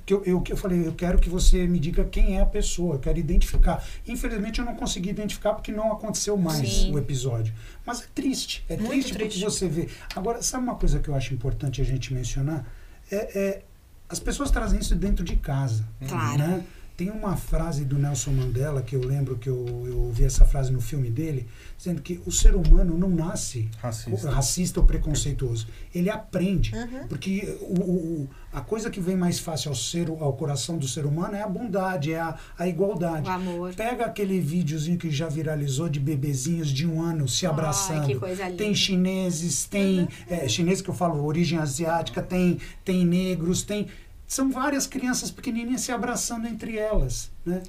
que 0.05 0.13
eu, 0.13 0.23
eu, 0.25 0.43
eu 0.49 0.57
falei, 0.57 0.85
eu 0.85 0.93
quero 0.93 1.17
que 1.17 1.29
você 1.29 1.65
me 1.67 1.79
diga 1.79 2.03
quem 2.03 2.37
é 2.37 2.41
a 2.41 2.45
pessoa, 2.45 2.95
eu 2.95 2.99
quero 2.99 3.17
identificar. 3.17 3.83
Infelizmente 4.07 4.59
eu 4.59 4.65
não 4.65 4.75
consegui 4.75 5.09
identificar 5.09 5.53
porque 5.53 5.71
não 5.71 5.91
aconteceu 5.91 6.37
mais 6.37 6.69
Sim. 6.69 6.93
o 6.93 6.97
episódio. 6.97 7.53
Mas 7.85 8.01
é 8.01 8.05
triste, 8.13 8.65
é 8.67 8.75
triste, 8.75 9.13
triste, 9.13 9.17
porque 9.17 9.39
você 9.39 9.67
vê. 9.67 9.89
Agora, 10.15 10.41
sabe 10.41 10.63
uma 10.63 10.75
coisa 10.75 10.99
que 10.99 11.09
eu 11.09 11.15
acho 11.15 11.33
importante 11.33 11.81
a 11.81 11.85
gente 11.85 12.13
mencionar? 12.13 12.65
É, 13.11 13.39
é 13.39 13.61
as 14.09 14.19
pessoas 14.19 14.51
trazem 14.51 14.79
isso 14.79 14.95
dentro 14.95 15.25
de 15.25 15.35
casa. 15.37 15.87
Claro. 16.07 16.37
Né? 16.37 16.63
Tem 17.03 17.11
uma 17.11 17.35
frase 17.35 17.83
do 17.83 17.97
Nelson 17.97 18.31
Mandela, 18.31 18.81
que 18.81 18.95
eu 18.95 19.01
lembro 19.01 19.37
que 19.37 19.49
eu, 19.49 19.83
eu 19.85 19.99
ouvi 20.03 20.23
essa 20.23 20.45
frase 20.45 20.71
no 20.71 20.79
filme 20.79 21.09
dele, 21.09 21.45
dizendo 21.77 22.01
que 22.01 22.21
o 22.25 22.31
ser 22.31 22.55
humano 22.55 22.97
não 22.97 23.09
nasce 23.09 23.69
racista, 23.77 24.31
racista 24.31 24.79
ou 24.79 24.85
preconceituoso. 24.85 25.67
Ele 25.93 26.09
aprende. 26.09 26.73
Uhum. 26.73 27.05
Porque 27.09 27.57
o, 27.59 27.81
o, 27.81 28.29
a 28.53 28.61
coisa 28.61 28.89
que 28.89 29.01
vem 29.01 29.17
mais 29.17 29.37
fácil 29.37 29.67
ao, 29.67 29.75
ser, 29.75 30.07
ao 30.07 30.31
coração 30.31 30.77
do 30.77 30.87
ser 30.87 31.05
humano 31.05 31.35
é 31.35 31.41
a 31.41 31.49
bondade, 31.49 32.13
é 32.13 32.21
a, 32.21 32.37
a 32.57 32.69
igualdade. 32.69 33.27
O 33.27 33.31
amor. 33.33 33.73
Pega 33.73 34.05
aquele 34.05 34.39
videozinho 34.39 34.97
que 34.97 35.11
já 35.11 35.27
viralizou 35.27 35.89
de 35.89 35.99
bebezinhos 35.99 36.69
de 36.69 36.87
um 36.87 37.01
ano 37.01 37.27
se 37.27 37.45
abraçando. 37.45 38.03
Ai, 38.03 38.07
que 38.07 38.15
coisa 38.15 38.45
linda. 38.45 38.63
Tem 38.63 38.73
chineses, 38.73 39.65
tem. 39.65 39.99
Uhum. 39.99 40.07
É, 40.29 40.47
chineses 40.47 40.81
que 40.81 40.89
eu 40.89 40.95
falo, 40.95 41.21
origem 41.25 41.59
asiática, 41.59 42.21
tem, 42.21 42.59
tem 42.85 43.05
negros, 43.05 43.61
tem 43.61 43.89
são 44.27 44.51
várias 44.51 44.87
crianças 44.87 45.31
pequenininhas 45.31 45.81
se 45.81 45.91
abraçando 45.91 46.47
entre 46.47 46.77
elas, 46.77 47.31
né? 47.45 47.61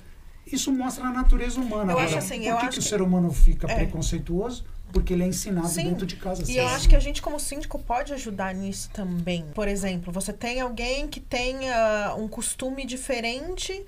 Isso 0.46 0.70
mostra 0.72 1.06
a 1.06 1.10
natureza 1.10 1.58
humana. 1.58 1.92
Eu 1.92 1.98
Agora, 1.98 2.04
acho 2.04 2.18
assim, 2.18 2.42
por 2.44 2.60
que, 2.60 2.68
que, 2.68 2.78
o 2.78 2.82
ser 2.82 3.00
humano 3.00 3.32
fica 3.32 3.70
é. 3.70 3.76
preconceituoso? 3.76 4.64
Porque 4.94 5.12
ele 5.12 5.24
é 5.24 5.26
ensinado 5.26 5.68
Sim. 5.68 5.90
dentro 5.90 6.06
de 6.06 6.16
casa. 6.16 6.42
E 6.42 6.46
sim. 6.46 6.58
eu 6.58 6.68
acho 6.68 6.88
que 6.88 6.94
a 6.94 7.00
gente, 7.00 7.20
como 7.20 7.38
síndico, 7.40 7.78
pode 7.80 8.12
ajudar 8.12 8.54
nisso 8.54 8.88
também. 8.92 9.44
Por 9.52 9.66
exemplo, 9.66 10.12
você 10.12 10.32
tem 10.32 10.60
alguém 10.60 11.08
que 11.08 11.18
tenha 11.18 12.14
um 12.16 12.28
costume 12.28 12.86
diferente 12.86 13.84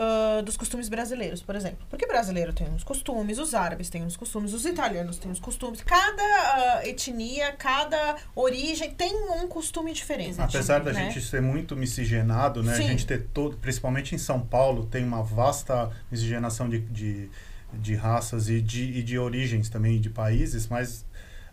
uh, 0.00 0.42
dos 0.42 0.56
costumes 0.56 0.88
brasileiros, 0.88 1.42
por 1.42 1.54
exemplo. 1.54 1.86
Porque 1.88 2.06
brasileiro 2.06 2.52
tem 2.52 2.68
uns 2.68 2.84
costumes, 2.84 3.38
os 3.38 3.54
árabes 3.54 3.90
têm 3.90 4.02
uns 4.02 4.16
costumes, 4.16 4.52
os 4.54 4.64
italianos 4.64 5.18
têm 5.18 5.30
uns 5.30 5.40
costumes. 5.40 5.82
Cada 5.82 6.82
uh, 6.82 6.86
etnia, 6.86 7.52
cada 7.52 8.16
origem 8.34 8.90
tem 8.92 9.14
um 9.14 9.46
costume 9.46 9.92
diferente. 9.92 10.40
Apesar 10.40 10.80
da 10.80 10.92
né? 10.92 11.04
gente 11.04 11.20
ser 11.20 11.42
muito 11.42 11.76
miscigenado, 11.76 12.62
né? 12.62 12.74
Sim. 12.74 12.84
A 12.84 12.88
gente 12.88 13.06
ter 13.06 13.26
todo, 13.32 13.56
principalmente 13.56 14.14
em 14.14 14.18
São 14.18 14.40
Paulo, 14.40 14.86
tem 14.86 15.04
uma 15.04 15.22
vasta 15.22 15.90
miscigenação 16.10 16.68
de, 16.68 16.80
de, 16.80 17.30
de 17.72 17.94
raças 17.94 18.48
e 18.48 18.60
de, 18.60 18.98
e 18.98 19.02
de 19.02 19.18
origens 19.18 19.68
também, 19.68 20.00
de 20.00 20.10
países, 20.10 20.66
mas 20.68 21.04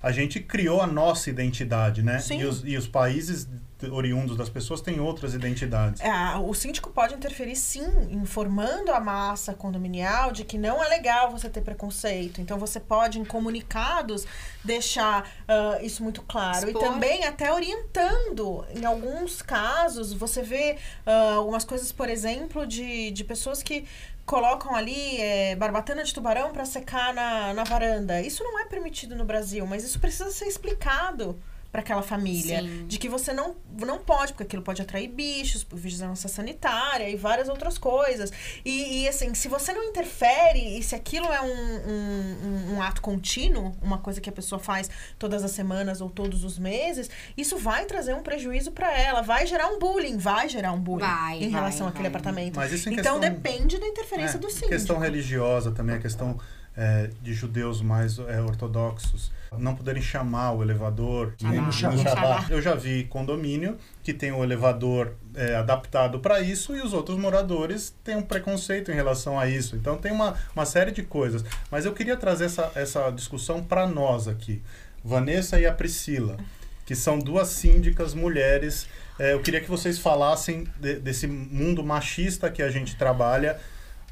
a 0.02 0.12
gente 0.12 0.40
criou 0.40 0.82
a 0.82 0.88
nossa 0.88 1.30
identidade, 1.30 2.04
né? 2.04 2.20
Sim. 2.20 2.42
E 2.42 2.46
os, 2.46 2.64
e 2.64 2.78
os 2.78 2.88
países 2.88 3.48
oriundos 3.92 4.36
das 4.36 4.50
pessoas 4.50 4.82
têm 4.82 5.00
outras 5.00 5.34
identidades. 5.34 6.02
É, 6.02 6.36
o 6.38 6.54
síndico 6.54 6.90
pode 6.90 7.14
interferir 7.14 7.56
sim, 7.56 7.86
informando 8.10 8.92
a 8.92 9.00
massa 9.00 9.54
condominial 9.54 10.32
de 10.32 10.44
que 10.44 10.58
não 10.58 10.84
é 10.84 10.88
legal 10.88 11.30
você 11.30 11.48
ter 11.50 11.62
preconceito. 11.62 12.42
Então 12.42 12.58
você 12.58 12.80
pode, 12.80 13.20
em 13.20 13.26
comunicados, 13.26 14.26
deixar 14.64 15.30
uh, 15.44 15.86
isso 15.86 16.04
muito 16.04 16.24
claro. 16.24 16.68
Expor. 16.68 16.82
E 16.82 16.86
também 16.86 17.26
até 17.26 17.54
orientando. 17.54 18.66
Em 18.76 18.86
alguns 18.86 19.42
casos, 19.42 20.12
você 20.12 20.42
vê 20.42 20.78
uh, 21.06 21.48
umas 21.48 21.64
coisas, 21.64 21.92
por 21.92 22.10
exemplo, 22.10 22.66
de, 22.66 23.12
de 23.12 23.24
pessoas 23.24 23.62
que 23.62 23.86
colocam 24.28 24.76
ali 24.76 25.20
é, 25.22 25.56
barbatana 25.56 26.04
de 26.04 26.14
tubarão 26.14 26.52
para 26.52 26.66
secar 26.66 27.14
na, 27.14 27.54
na 27.54 27.64
varanda. 27.64 28.22
Isso 28.22 28.44
não 28.44 28.60
é 28.60 28.66
permitido 28.66 29.16
no 29.16 29.24
Brasil, 29.24 29.66
mas 29.66 29.86
isso 29.86 30.00
precisa 30.00 30.30
ser 30.30 30.46
explicado 30.46 31.40
para 31.78 31.82
aquela 31.84 32.02
família. 32.02 32.62
Sim. 32.62 32.88
De 32.88 32.98
que 32.98 33.08
você 33.08 33.32
não, 33.32 33.56
não 33.86 34.00
pode, 34.00 34.34
porque 34.34 34.44
aquilo 34.44 34.64
pode 34.64 34.82
atrair 34.82 35.08
bichos, 35.08 35.66
vigilância 35.72 36.28
sanitária 36.28 37.08
e 37.08 37.16
várias 37.16 37.48
outras 37.50 37.78
coisas. 37.78 38.32
E, 38.66 39.04
e, 39.04 39.08
assim, 39.08 39.36
se 39.36 39.48
você 39.48 39.72
não 39.72 39.84
interfere 39.84 40.80
e 40.80 40.82
se 40.82 40.96
aquilo 40.96 41.28
é 41.28 41.40
um, 41.40 41.46
um, 41.46 42.74
um, 42.74 42.82
ato 42.82 43.00
contínuo, 43.00 43.76
uma 43.80 44.00
coisa 44.00 44.20
que 44.20 44.28
a 44.28 44.34
pessoa 44.34 44.58
faz 44.58 44.90
todas 45.20 45.44
as 45.44 45.52
semanas 45.52 46.02
ou 46.02 46.10
todos 46.10 46.44
os 46.44 46.58
meses, 46.58 47.12
isso 47.38 47.58
vai 47.58 47.86
trazer 47.86 48.16
um 48.16 48.24
prejuízo 48.24 48.72
para 48.72 48.92
ela, 48.98 49.22
vai 49.22 49.46
gerar 49.46 49.68
um 49.68 49.78
bullying, 49.78 50.18
vai 50.18 50.50
gerar 50.50 50.72
um 50.72 50.80
bullying 50.80 51.06
vai, 51.06 51.38
em 51.44 51.50
relação 51.50 51.86
vai, 51.86 51.90
àquele 51.90 52.10
vai. 52.10 52.20
apartamento. 52.20 52.56
Mas 52.56 52.72
isso 52.72 52.90
então 52.90 53.20
questão, 53.20 53.20
depende 53.20 53.78
da 53.78 53.86
interferência 53.86 54.38
é, 54.38 54.40
do 54.40 54.50
síndico. 54.50 54.70
questão 54.70 54.98
religiosa 54.98 55.72
também, 55.72 55.96
a 55.96 56.00
questão 56.00 56.40
é, 56.78 57.10
de 57.22 57.34
judeus 57.34 57.82
mais 57.82 58.20
é, 58.20 58.40
ortodoxos 58.40 59.32
não 59.58 59.76
poderem 59.76 60.02
chamar 60.02 60.52
o 60.52 60.62
elevador 60.62 61.34
no 61.42 61.72
Shabá. 61.72 62.46
Eu 62.50 62.62
já 62.62 62.76
vi 62.76 63.06
condomínio 63.06 63.78
que 64.04 64.14
tem 64.14 64.32
o 64.32 64.44
elevador 64.44 65.14
é, 65.36 65.56
adaptado 65.56 66.20
para 66.20 66.40
isso 66.42 66.76
e 66.76 66.82
os 66.82 66.94
outros 66.94 67.18
moradores 67.18 67.96
têm 68.04 68.18
um 68.18 68.22
preconceito 68.22 68.92
em 68.92 68.96
relação 68.96 69.40
a 69.40 69.48
isso. 69.48 69.76
Então 69.76 69.98
tem 69.98 70.12
uma, 70.12 70.36
uma 70.56 70.66
série 70.66 70.92
de 70.92 71.04
coisas. 71.04 71.44
Mas 71.72 71.86
eu 71.86 71.94
queria 71.94 72.18
trazer 72.18 72.46
essa, 72.46 72.72
essa 72.76 73.10
discussão 73.10 73.64
para 73.64 73.88
nós 73.88 74.28
aqui. 74.28 74.62
Vanessa 75.04 75.60
e 75.60 75.66
a 75.66 75.72
Priscila, 75.72 76.38
que 76.86 76.96
são 76.96 77.18
duas 77.20 77.48
síndicas 77.50 78.14
mulheres. 78.14 78.88
É, 79.18 79.34
eu 79.34 79.40
queria 79.40 79.62
que 79.62 79.70
vocês 79.70 79.98
falassem 79.98 80.68
de, 80.80 80.96
desse 80.96 81.28
mundo 81.28 81.84
machista 81.84 82.52
que 82.52 82.62
a 82.62 82.70
gente 82.70 82.96
trabalha 82.96 83.58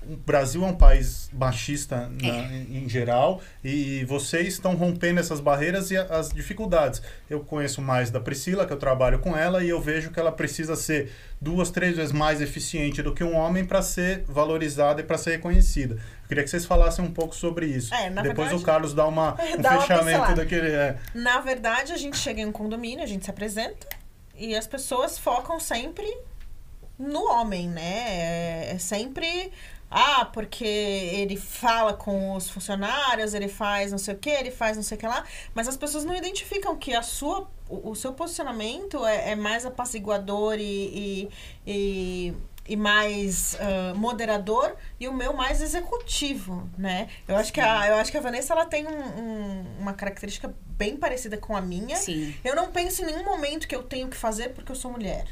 o 0.09 0.15
Brasil 0.17 0.63
é 0.63 0.67
um 0.67 0.75
país 0.75 1.29
machista 1.33 2.09
na, 2.09 2.27
é. 2.27 2.65
em, 2.69 2.87
geral 2.87 3.41
e 3.63 4.05
vocês 4.05 4.47
estão 4.47 4.75
rompendo 4.75 5.19
essas 5.19 5.39
barreiras 5.39 5.91
e 5.91 5.97
as 5.97 6.29
dificuldades. 6.29 7.01
Eu 7.29 7.39
conheço 7.41 7.81
mais 7.81 8.09
da 8.09 8.19
Priscila, 8.19 8.65
que 8.65 8.73
eu 8.73 8.77
trabalho 8.77 9.19
com 9.19 9.35
ela, 9.35 9.63
e 9.63 9.69
eu 9.69 9.81
vejo 9.81 10.11
que 10.11 10.19
ela 10.19 10.31
precisa 10.31 10.75
ser 10.75 11.11
duas, 11.41 11.69
três 11.69 11.95
vezes 11.95 12.11
mais 12.11 12.41
eficiente 12.41 13.01
do 13.01 13.13
que 13.13 13.23
um 13.23 13.35
homem 13.35 13.65
para 13.65 13.81
ser 13.81 14.23
valorizada 14.27 15.01
e 15.01 15.03
para 15.03 15.17
ser 15.17 15.31
reconhecida. 15.31 15.95
Eu 15.95 16.27
queria 16.27 16.43
que 16.43 16.49
vocês 16.49 16.65
falassem 16.65 17.03
um 17.03 17.11
pouco 17.11 17.35
sobre 17.35 17.65
isso. 17.65 17.93
É, 17.93 18.09
Depois 18.09 18.25
verdade, 18.25 18.55
o 18.55 18.61
Carlos 18.61 18.93
dá, 18.93 19.07
uma, 19.07 19.35
um 19.57 19.61
dá 19.61 19.81
fechamento 19.81 20.17
uma 20.17 20.35
daquele. 20.35 20.69
É. 20.69 20.97
Na 21.13 21.39
verdade, 21.39 21.93
a 21.93 21.97
gente 21.97 22.17
chega 22.17 22.41
em 22.41 22.45
um 22.45 22.51
condomínio, 22.51 23.03
a 23.03 23.07
gente 23.07 23.25
se 23.25 23.31
apresenta 23.31 23.87
e 24.37 24.55
as 24.55 24.67
pessoas 24.67 25.17
focam 25.17 25.59
sempre 25.59 26.05
no 26.97 27.25
homem, 27.29 27.67
né? 27.67 28.03
É, 28.07 28.71
é 28.73 28.77
sempre 28.77 29.51
ah, 29.97 30.25
porque 30.25 30.65
ele 30.65 31.37
fala 31.37 31.93
com 31.93 32.35
os 32.35 32.49
funcionários, 32.49 33.33
ele 33.33 33.47
faz 33.47 33.91
não 33.91 33.97
sei 33.97 34.13
o 34.13 34.17
que, 34.17 34.29
ele 34.29 34.51
faz 34.51 34.75
não 34.75 34.83
sei 34.83 34.97
o 34.97 34.99
que 34.99 35.07
lá, 35.07 35.23
mas 35.53 35.69
as 35.69 35.77
pessoas 35.77 36.03
não 36.03 36.13
identificam 36.13 36.75
que 36.75 36.93
a 36.93 37.01
sua, 37.01 37.49
o, 37.69 37.91
o 37.91 37.95
seu 37.95 38.11
posicionamento 38.11 39.05
é, 39.05 39.31
é, 39.31 39.35
mais 39.37 39.65
apaciguador 39.65 40.55
e, 40.59 40.59
e, 40.65 41.29
e, 41.65 42.33
e 42.67 42.75
mais 42.75 43.53
uh, 43.53 43.97
moderador 43.97 44.75
e 44.99 45.07
o 45.07 45.13
meu 45.13 45.31
mais 45.31 45.61
executivo, 45.61 46.69
né? 46.77 47.07
Eu 47.25 47.37
acho 47.37 47.53
que 47.53 47.61
a, 47.61 47.87
eu 47.87 47.95
acho 47.95 48.11
que 48.11 48.17
a 48.17 48.21
Vanessa 48.21 48.51
ela 48.51 48.65
tem 48.65 48.85
um, 48.85 48.89
um, 48.91 49.65
uma 49.79 49.93
característica 49.93 50.53
bem 50.71 50.97
parecida 50.97 51.37
com 51.37 51.55
a 51.55 51.61
minha. 51.61 51.95
Sim. 51.95 52.35
Eu 52.43 52.53
não 52.53 52.69
penso 52.69 53.01
em 53.01 53.05
nenhum 53.05 53.23
momento 53.23 53.65
que 53.65 53.75
eu 53.75 53.83
tenho 53.83 54.09
que 54.09 54.17
fazer 54.17 54.49
porque 54.49 54.73
eu 54.73 54.75
sou 54.75 54.91
mulher, 54.91 55.25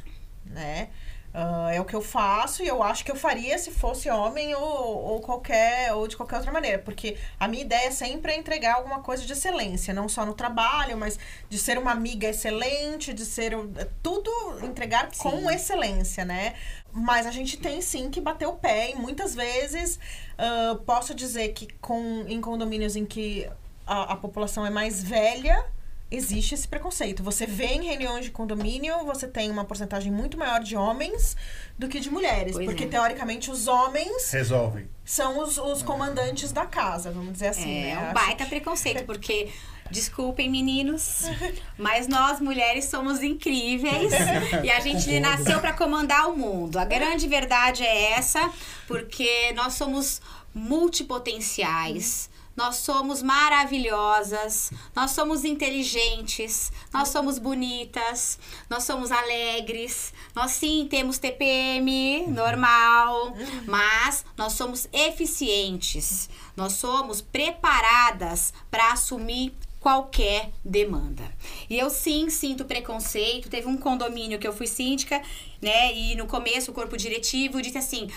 né? 0.46 0.88
Uh, 1.34 1.70
é 1.70 1.82
o 1.82 1.86
que 1.86 1.96
eu 1.96 2.02
faço 2.02 2.62
e 2.62 2.68
eu 2.68 2.84
acho 2.84 3.04
que 3.04 3.10
eu 3.10 3.16
faria 3.16 3.58
se 3.58 3.72
fosse 3.72 4.08
homem 4.08 4.54
ou, 4.54 4.62
ou 4.62 5.20
qualquer 5.20 5.92
ou 5.92 6.08
de 6.08 6.16
qualquer 6.16 6.36
outra 6.36 6.52
maneira, 6.52 6.78
porque 6.78 7.18
a 7.40 7.48
minha 7.48 7.64
ideia 7.64 7.92
sempre 7.92 8.34
é 8.34 8.38
entregar 8.38 8.76
alguma 8.76 9.00
coisa 9.00 9.26
de 9.26 9.34
excelência, 9.34 9.96
não 9.96 10.08
só 10.08 10.28
no 10.28 10.36
trabalho, 10.36 10.96
mas 10.96 11.18
de 11.50 11.58
ser 11.58 11.80
uma 11.80 11.90
amiga 11.90 12.28
excelente, 12.28 13.12
de 13.16 13.26
ser 13.26 13.54
é 13.54 13.88
tudo 14.04 14.32
entregar 14.64 15.10
sim. 15.12 15.24
com 15.24 15.50
excelência, 15.50 16.24
né? 16.24 16.54
Mas 16.92 17.26
a 17.26 17.32
gente 17.32 17.58
tem 17.58 17.82
sim 17.82 18.12
que 18.12 18.22
bater 18.22 18.46
o 18.46 18.54
pé 18.54 18.92
e 18.92 18.96
muitas 18.96 19.34
vezes 19.34 20.00
uh, 20.38 20.78
posso 20.84 21.16
dizer 21.16 21.54
que 21.54 21.68
com 21.82 22.26
em 22.28 22.40
condomínios 22.40 22.96
em 22.96 23.08
que 23.08 23.50
a, 23.88 24.14
a 24.14 24.16
população 24.16 24.64
é 24.68 24.70
mais 24.70 25.04
velha, 25.04 25.66
existe 26.12 26.54
esse 26.54 26.68
preconceito. 26.68 27.24
Você 27.24 27.46
vê 27.48 27.66
em 27.66 27.86
reuniões 27.86 28.26
de 28.26 28.32
condomínio, 28.32 29.04
você 29.06 29.28
tem 29.28 29.50
uma 29.50 29.66
porcentagem 29.66 30.12
muito 30.12 30.38
maior 30.38 30.60
de 30.62 30.76
homens 30.76 31.36
do 31.78 31.88
que 31.88 32.00
de 32.00 32.10
mulheres. 32.12 32.54
Pois 32.54 32.66
porque, 32.66 32.84
é. 32.84 32.88
teoricamente, 32.88 33.50
os 33.50 33.68
homens 33.68 34.32
Resolvem. 34.32 34.88
são 35.04 35.40
os, 35.40 35.58
os 35.58 35.82
comandantes 35.82 36.52
da 36.52 36.66
casa, 36.68 37.12
vamos 37.12 37.34
dizer 37.34 37.48
assim, 37.48 37.78
É 37.86 37.96
né? 37.96 37.98
um 37.98 38.04
Acho 38.06 38.14
baita 38.14 38.44
que- 38.44 38.50
preconceito, 38.50 39.04
porque. 39.06 39.50
Desculpem, 39.92 40.50
meninos, 40.50 41.24
mas 41.78 42.08
nós 42.08 42.40
mulheres 42.40 42.86
somos 42.86 43.22
incríveis 43.22 44.12
e 44.64 44.72
a 44.72 44.80
gente 44.80 45.06
Concordo. 45.06 45.20
nasceu 45.20 45.60
para 45.60 45.74
comandar 45.74 46.30
o 46.30 46.38
mundo. 46.38 46.78
A 46.80 46.86
grande 46.86 47.28
verdade 47.28 47.84
é 47.84 48.14
essa, 48.14 48.50
porque 48.88 49.52
nós 49.54 49.74
somos 49.74 50.20
multipotenciais. 50.56 52.30
Nós 52.56 52.78
somos 52.78 53.24
maravilhosas, 53.24 54.72
nós 54.96 55.12
somos 55.12 55.44
inteligentes, 55.44 56.72
nós 56.94 57.10
somos 57.10 57.40
bonitas, 57.40 58.38
nós 58.70 58.84
somos 58.84 59.12
alegres, 59.12 60.14
nós 60.36 60.52
sim 60.52 60.88
temos 60.88 61.18
TPM 61.18 62.28
normal, 62.28 63.34
mas 63.66 64.24
nós 64.38 64.54
somos 64.54 64.88
eficientes, 64.94 66.30
nós 66.56 66.74
somos 66.74 67.22
preparadas 67.22 68.54
para 68.70 68.94
assumir 68.94 69.56
qualquer 69.84 70.52
demanda. 70.64 71.24
E 71.70 71.78
eu 71.78 71.90
sim 71.90 72.30
sinto 72.30 72.64
preconceito. 72.64 73.50
Teve 73.50 73.68
um 73.68 73.78
condomínio 73.78 74.40
que 74.40 74.48
eu 74.48 74.54
fui 74.54 74.66
síndica, 74.66 75.22
né? 75.62 75.94
E 75.94 76.16
no 76.16 76.26
começo 76.26 76.72
o 76.72 76.74
corpo 76.74 76.96
diretivo 76.96 77.62
disse 77.62 77.78
assim: 77.78 78.10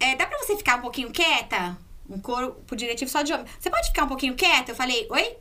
é, 0.00 0.16
dá 0.16 0.26
pra 0.26 0.38
você 0.38 0.56
ficar 0.56 0.78
um 0.78 0.82
pouquinho 0.82 1.10
quieta? 1.10 1.76
Um 2.08 2.18
corpo 2.20 2.76
diretivo 2.76 3.10
só 3.10 3.22
de 3.22 3.32
homem. 3.32 3.46
Você 3.58 3.70
pode 3.70 3.86
ficar 3.88 4.04
um 4.04 4.08
pouquinho 4.08 4.34
quieta? 4.34 4.72
Eu 4.72 4.76
falei, 4.76 5.06
oi? 5.10 5.36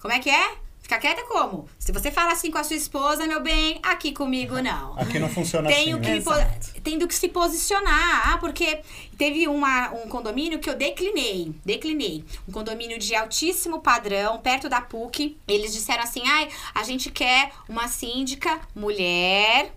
Como 0.00 0.12
é 0.12 0.18
que 0.18 0.30
é? 0.30 0.54
Ficar 0.80 1.00
quieta 1.00 1.24
como? 1.24 1.68
Se 1.80 1.90
você 1.90 2.12
fala 2.12 2.30
assim 2.30 2.48
com 2.48 2.58
a 2.58 2.62
sua 2.62 2.76
esposa, 2.76 3.26
meu 3.26 3.42
bem, 3.42 3.80
aqui 3.82 4.12
comigo 4.12 4.62
não. 4.62 4.96
Aqui 4.96 5.18
não 5.18 5.28
funciona 5.28 5.68
Tenho 5.68 5.98
assim. 5.98 6.22
que 6.22 6.30
né? 6.30 6.60
tendo 6.84 7.08
que 7.08 7.14
se 7.14 7.28
posicionar. 7.28 8.32
Ah, 8.32 8.38
porque 8.38 8.82
teve 9.18 9.48
uma, 9.48 9.90
um 9.90 10.08
condomínio 10.08 10.60
que 10.60 10.70
eu 10.70 10.76
declinei. 10.76 11.52
Declinei. 11.64 12.24
Um 12.48 12.52
condomínio 12.52 13.00
de 13.00 13.16
altíssimo 13.16 13.80
padrão, 13.80 14.38
perto 14.38 14.68
da 14.68 14.80
PUC. 14.80 15.36
Eles 15.48 15.72
disseram 15.72 16.04
assim: 16.04 16.22
ai, 16.24 16.48
a 16.72 16.84
gente 16.84 17.10
quer 17.10 17.50
uma 17.68 17.88
síndica, 17.88 18.60
mulher, 18.72 19.74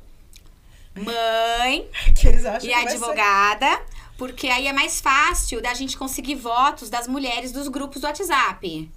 mãe 0.96 1.88
que 2.16 2.28
eles 2.28 2.46
acham 2.46 2.70
e 2.70 2.72
que 2.72 2.80
vai 2.80 2.88
ser- 2.88 2.96
advogada. 2.98 3.82
Porque 4.20 4.50
aí 4.50 4.68
é 4.68 4.74
mais 4.74 5.00
fácil 5.00 5.62
da 5.62 5.74
gente 5.74 5.98
conseguir 5.98 6.36
votos 6.36 6.90
das 6.90 7.08
mulheres 7.08 7.54
dos 7.54 7.70
grupos 7.70 8.02
do 8.02 8.06
WhatsApp. 8.06 8.92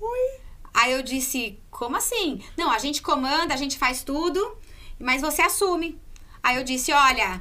Aí 0.74 0.92
eu 0.92 1.00
disse, 1.00 1.60
como 1.70 1.96
assim? 1.96 2.42
Não, 2.56 2.72
a 2.72 2.78
gente 2.78 3.00
comanda, 3.00 3.54
a 3.54 3.56
gente 3.56 3.78
faz 3.78 4.02
tudo, 4.02 4.58
mas 4.98 5.22
você 5.22 5.40
assume. 5.40 5.96
Aí 6.42 6.56
eu 6.56 6.64
disse, 6.64 6.92
olha, 6.92 7.40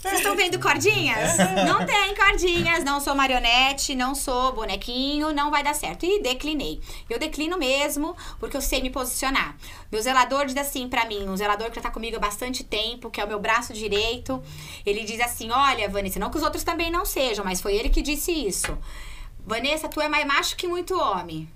vocês 0.00 0.14
estão 0.14 0.34
vendo 0.34 0.58
cordinhas? 0.58 1.36
Não 1.66 1.84
tem 1.84 2.14
cordinhas, 2.14 2.82
não 2.82 3.00
sou 3.00 3.14
marionete, 3.14 3.94
não 3.94 4.14
sou 4.14 4.54
bonequinho, 4.54 5.30
não 5.34 5.50
vai 5.50 5.62
dar 5.62 5.74
certo. 5.74 6.06
E 6.06 6.22
declinei. 6.22 6.80
Eu 7.08 7.18
declino 7.18 7.58
mesmo, 7.58 8.16
porque 8.38 8.56
eu 8.56 8.62
sei 8.62 8.80
me 8.80 8.88
posicionar. 8.88 9.54
Meu 9.92 10.00
zelador 10.00 10.46
diz 10.46 10.56
assim 10.56 10.88
pra 10.88 11.04
mim, 11.04 11.28
um 11.28 11.36
zelador 11.36 11.68
que 11.68 11.76
já 11.76 11.82
tá 11.82 11.90
comigo 11.90 12.16
há 12.16 12.18
bastante 12.20 12.64
tempo, 12.64 13.10
que 13.10 13.20
é 13.20 13.24
o 13.24 13.28
meu 13.28 13.38
braço 13.38 13.74
direito, 13.74 14.42
ele 14.86 15.04
diz 15.04 15.20
assim: 15.20 15.50
Olha, 15.50 15.86
Vanessa, 15.88 16.18
não 16.18 16.30
que 16.30 16.38
os 16.38 16.42
outros 16.42 16.64
também 16.64 16.90
não 16.90 17.04
sejam, 17.04 17.44
mas 17.44 17.60
foi 17.60 17.74
ele 17.74 17.90
que 17.90 18.00
disse 18.00 18.32
isso. 18.32 18.76
Vanessa, 19.46 19.86
tu 19.86 20.00
é 20.00 20.08
mais 20.08 20.26
macho 20.26 20.56
que 20.56 20.66
muito 20.66 20.98
homem. 20.98 21.46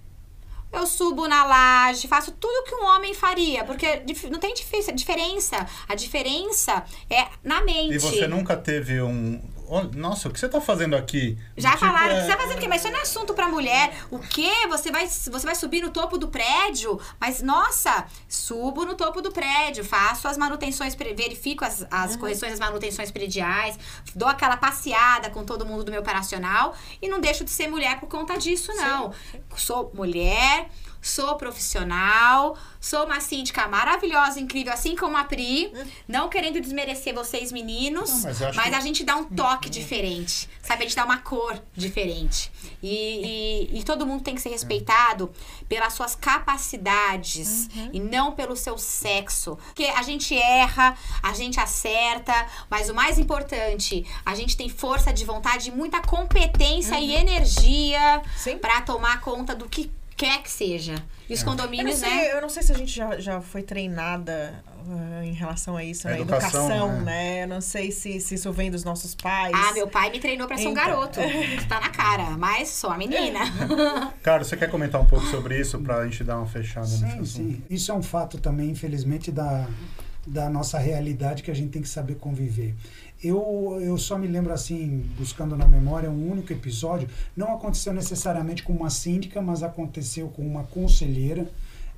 Eu 0.75 0.87
subo 0.87 1.27
na 1.29 1.45
laje, 1.45 2.09
faço 2.09 2.33
tudo 2.33 2.65
que 2.65 2.75
um 2.75 2.85
homem 2.85 3.15
faria, 3.15 3.65
porque 3.65 4.03
não 4.31 4.39
tem 4.39 4.55
diferença. 4.55 5.67
A 5.89 5.95
diferença 5.95 6.85
é 7.09 7.27
na 7.43 7.63
mente. 7.63 7.95
E 7.95 7.99
você 7.99 8.27
nunca 8.27 8.57
teve 8.57 9.01
um. 9.01 9.41
"Oh, 9.69 9.83
Nossa, 9.97 10.29
o 10.29 10.33
que 10.33 10.39
você 10.39 10.49
tá 10.49 10.61
fazendo 10.61 10.95
aqui? 10.97 11.39
Já 11.57 11.71
Tipo, 11.71 11.81
falaram, 11.87 12.15
é- 12.17 12.21
que 12.21 12.27
você 12.27 12.33
tá 12.33 12.39
fazendo 12.39 12.57
o 12.59 12.61
quê? 12.61 12.69
Mas 12.69 12.83
isso 12.83 12.91
não 12.93 12.99
é 12.99 13.03
assunto 13.03 13.35
pra 13.35 13.49
mulher. 13.49 13.95
O 14.11 14.19
quê? 14.19 14.51
Você 14.69 14.91
vai, 14.91 15.07
você 15.09 15.31
vai 15.47 15.55
subir 15.55 15.81
no 15.83 15.91
topo 15.91 16.19
do 16.19 16.29
prédio? 16.29 17.01
Mas, 17.21 17.41
nossa, 17.43 18.07
subo 18.29 18.85
no 18.85 18.95
topo 18.95 19.21
do 19.23 19.33
prédio, 19.33 19.85
faço 19.85 20.29
as 20.29 20.37
manutenções, 20.37 20.95
verifico 20.95 21.65
as, 21.65 21.87
as 21.91 22.17
correções 22.17 22.53
das 22.53 22.61
manutenções 22.61 23.11
prediais, 23.11 23.79
dou 24.15 24.29
aquela 24.29 24.57
passeada 24.57 25.31
com 25.31 25.45
todo 25.45 25.65
mundo 25.67 25.85
do 25.85 25.91
meu 25.91 26.01
operacional 26.01 26.75
e 27.01 27.09
não 27.09 27.21
deixo 27.21 27.45
de 27.45 27.51
ser 27.51 27.69
mulher 27.69 27.99
por 28.01 28.09
conta 28.09 28.37
disso, 28.37 28.73
não. 28.75 29.13
Sou 29.57 29.91
mulher, 29.95 30.69
sou 31.07 31.37
profissional, 31.37 32.57
sou 32.81 33.05
uma 33.05 33.21
síndica 33.21 33.69
maravilhosa, 33.69 34.41
incrível, 34.41 34.73
assim 34.73 34.97
como 34.97 35.17
a 35.17 35.25
Pri, 35.25 35.73
não 36.09 36.29
querendo 36.29 36.61
desmerecer 36.61 37.15
vocês 37.15 37.53
meninos, 37.53 38.11
Não, 38.11 38.23
mas 38.23 38.41
mas 38.57 38.69
que- 38.71 38.75
a 38.75 38.81
gente 38.81 39.05
dá 39.05 39.17
um 39.17 39.25
toque 39.25 39.69
diferente, 39.69 40.49
sabe? 40.63 40.83
A 40.85 40.87
gente 40.87 40.97
dá 40.97 41.05
uma 41.05 41.19
cor 41.19 41.63
diferente. 41.77 42.51
E, 42.83 43.69
e, 43.73 43.79
e 43.81 43.85
todo 43.85 44.07
mundo 44.07 44.23
tem 44.23 44.35
que 44.35 44.41
ser 44.41 44.49
respeitado 44.51 45.31
pelas 45.69 45.93
suas 45.93 46.15
capacidades 46.15 47.69
e 47.93 48.01
não 48.01 48.33
pelo 48.33 48.57
seu 48.57 48.77
sexo. 48.79 49.57
Porque 49.67 49.85
a 49.85 50.03
gente 50.03 50.35
erra, 50.37 50.97
a 51.23 51.33
gente 51.35 51.61
acerta, 51.61 52.47
mas 52.71 52.89
o 52.89 52.95
mais 52.95 53.19
importante, 53.19 54.05
a 54.25 54.35
gente 54.35 54.57
tem 54.57 54.69
força 54.69 55.13
de 55.13 55.25
vontade, 55.25 55.71
muita 55.71 56.01
competência 56.01 56.99
e 56.99 57.15
energia 57.15 58.23
pra 58.61 58.81
tomar 58.81 59.21
conta 59.21 59.55
do 59.55 59.69
que 59.69 59.91
quer 60.17 60.43
que 60.43 60.51
seja. 60.51 60.95
E 61.29 61.33
os 61.33 61.41
Eu 61.41 61.47
não, 61.47 61.53
condomínios, 61.57 61.97
sei, 61.99 62.09
né? 62.11 62.33
eu 62.35 62.41
não 62.43 62.49
sei 62.51 62.63
se 62.63 62.71
a 62.73 62.77
gente 62.77 62.93
já, 62.95 63.19
já 63.19 63.41
foi 63.41 63.63
treinada 63.63 64.63
ah, 64.87 65.25
em 65.25 65.33
relação 65.33 65.75
a 65.77 65.83
isso, 65.83 66.07
A 66.07 66.11
né? 66.11 66.21
educação, 66.21 66.67
Educação, 66.67 67.01
né? 67.01 67.05
né? 67.05 67.43
Eu 67.45 67.49
não 67.49 67.61
sei 67.63 67.91
se, 67.91 68.21
se 68.21 68.35
isso 68.35 68.53
vem 68.53 68.71
dos 68.71 68.85
nossos 68.85 69.15
pais. 69.15 69.55
Ah, 69.57 69.73
meu 69.73 69.89
pai 69.89 70.11
me 70.11 70.21
treinou 70.21 70.47
pra 70.47 70.57
ser 70.59 70.69
um 70.69 70.73
Então. 70.73 70.85
garoto. 70.85 71.21
Tá 71.69 71.81
na 71.81 71.89
cara, 71.89 72.31
mas 72.37 72.69
sou 72.69 72.91
a 72.91 72.99
menina. 72.99 73.41
Cara, 74.23 74.45
você 74.45 74.57
quer 74.57 74.71
comentar 74.71 75.01
um 75.01 75.07
pouco 75.07 75.25
sobre 75.27 75.59
isso 75.59 75.79
pra 75.81 76.05
gente 76.05 76.23
dar 76.23 76.37
uma 76.37 76.47
fechada 76.47 76.87
nesse 76.87 76.99
Sim, 76.99 77.07
assunto? 77.07 77.27
sim. 77.27 77.63
Isso 77.71 77.91
é 77.91 77.95
um 77.95 78.03
fato 78.03 78.39
também, 78.39 78.69
infelizmente, 78.71 79.33
da, 79.33 79.67
da 80.27 80.51
nossa 80.51 80.79
realidade 80.79 81.43
que 81.43 81.51
a 81.51 81.55
gente 81.55 81.71
tem 81.71 81.81
que 81.83 81.89
saber 81.89 82.17
conviver. 82.17 82.75
Eu, 83.25 83.79
eu 83.81 83.97
só 83.97 84.19
me 84.19 84.27
lembro 84.27 84.53
assim, 84.53 84.99
buscando 85.17 85.57
na 85.57 85.67
memória, 85.67 86.11
um 86.11 86.31
único 86.31 86.53
episódio. 86.53 87.09
Não 87.35 87.55
aconteceu 87.55 87.93
necessariamente 87.95 88.63
com 88.63 88.73
uma 88.73 88.91
síndica, 88.91 89.41
mas 89.41 89.63
aconteceu 89.63 90.29
com 90.29 90.43
uma 90.47 90.65
conselheira. 90.65 91.49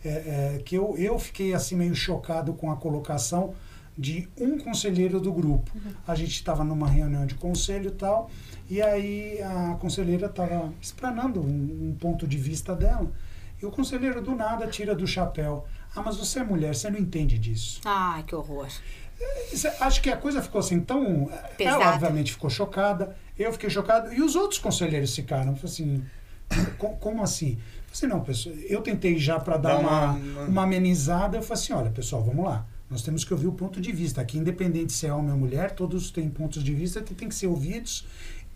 é, 0.05 0.55
é, 0.57 0.63
que 0.65 0.77
eu, 0.77 0.97
eu 0.97 1.19
fiquei 1.19 1.53
assim 1.53 1.75
meio 1.75 1.95
chocado 1.95 2.53
com 2.55 2.71
a 2.71 2.77
colocação 2.77 3.55
de 3.99 4.29
um 4.39 4.59
conselheiro 4.59 5.19
do 5.19 5.33
grupo. 5.33 5.71
A 6.07 6.15
gente 6.15 6.33
estava 6.33 6.63
numa 6.63 6.89
reunião 6.89 7.27
de 7.27 7.35
conselho 7.35 7.89
e 7.89 7.93
tal, 7.95 8.31
e 8.69 8.81
aí 8.83 9.41
a 9.43 9.77
conselheira 9.81 10.27
estava 10.27 10.73
explanando 10.81 11.41
um, 11.41 11.89
um 11.91 11.97
ponto 11.99 12.27
de 12.27 12.37
vista 12.37 12.75
dela. 12.75 13.11
E 13.61 13.65
o 13.65 13.71
conselheiro 13.71 14.21
do 14.21 14.35
nada 14.35 14.67
tira 14.67 14.95
do 14.95 15.07
chapéu. 15.07 15.65
Ah, 15.97 16.03
mas 16.05 16.17
você 16.17 16.41
é 16.41 16.45
mulher, 16.45 16.75
você 16.75 16.91
não 16.91 16.99
entende 16.99 17.39
disso. 17.39 17.81
Ai, 17.85 18.23
que 18.23 18.35
horror. 18.35 18.69
Isso, 19.53 19.67
Acho 19.81 20.03
que 20.03 20.11
a 20.11 20.17
coisa 20.17 20.43
ficou 20.43 20.59
assim 20.59 20.79
tão. 20.81 21.31
Pesada. 21.57 21.83
Ela, 21.85 21.95
obviamente, 21.95 22.33
ficou 22.33 22.51
chocada. 22.51 23.17
Eu 23.39 23.53
fiquei 23.53 23.71
chocado. 23.71 24.13
E 24.13 24.21
os 24.23 24.37
outros 24.37 24.59
conselheiros 24.61 25.15
ficaram. 25.15 25.57
Assim. 25.65 26.05
"Co- 26.79 26.91
Como 27.01 27.23
assim? 27.23 27.53
Eu 27.53 27.57
falei 27.57 27.93
assim, 27.93 28.07
não, 28.07 28.21
pessoal. 28.21 28.55
Eu 28.69 28.83
tentei 28.83 29.19
já 29.19 29.41
para 29.41 29.57
dar 29.57 29.79
uma- 29.79 30.13
uma, 30.13 30.41
uma 30.43 30.63
amenizada. 30.65 31.39
Eu 31.39 31.43
falei 31.43 31.63
assim: 31.63 31.73
olha, 31.73 31.91
pessoal, 31.91 32.23
vamos 32.23 32.45
lá. 32.45 32.67
Nós 32.91 33.03
temos 33.03 33.25
que 33.25 33.33
ouvir 33.33 33.47
o 33.49 33.53
ponto 33.53 33.81
de 33.81 33.91
vista. 33.91 34.21
Aqui, 34.21 34.39
independente 34.39 34.93
se 34.93 35.07
é 35.07 35.13
homem 35.13 35.33
ou 35.33 35.39
mulher, 35.39 35.73
todos 35.73 36.11
têm 36.11 36.29
pontos 36.29 36.63
de 36.63 36.73
vista 36.75 37.01
que 37.03 37.15
têm 37.15 37.29
que 37.29 37.35
ser 37.35 37.47
ouvidos. 37.49 38.07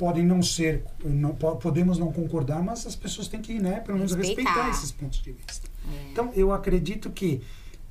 Podem 0.00 0.24
não 0.24 0.42
ser, 0.42 0.82
não, 1.04 1.34
po- 1.34 1.56
podemos 1.56 1.98
não 1.98 2.10
concordar, 2.10 2.62
mas 2.62 2.86
as 2.86 2.96
pessoas 2.96 3.28
têm 3.28 3.42
que, 3.42 3.60
né, 3.60 3.80
pelo 3.80 3.98
menos 3.98 4.14
Respeitar. 4.14 4.50
respeitar 4.50 4.70
esses 4.70 4.90
pontos 4.90 5.22
de 5.22 5.32
vista. 5.32 5.68
Então, 6.10 6.32
eu 6.34 6.54
acredito 6.54 7.10
que, 7.10 7.42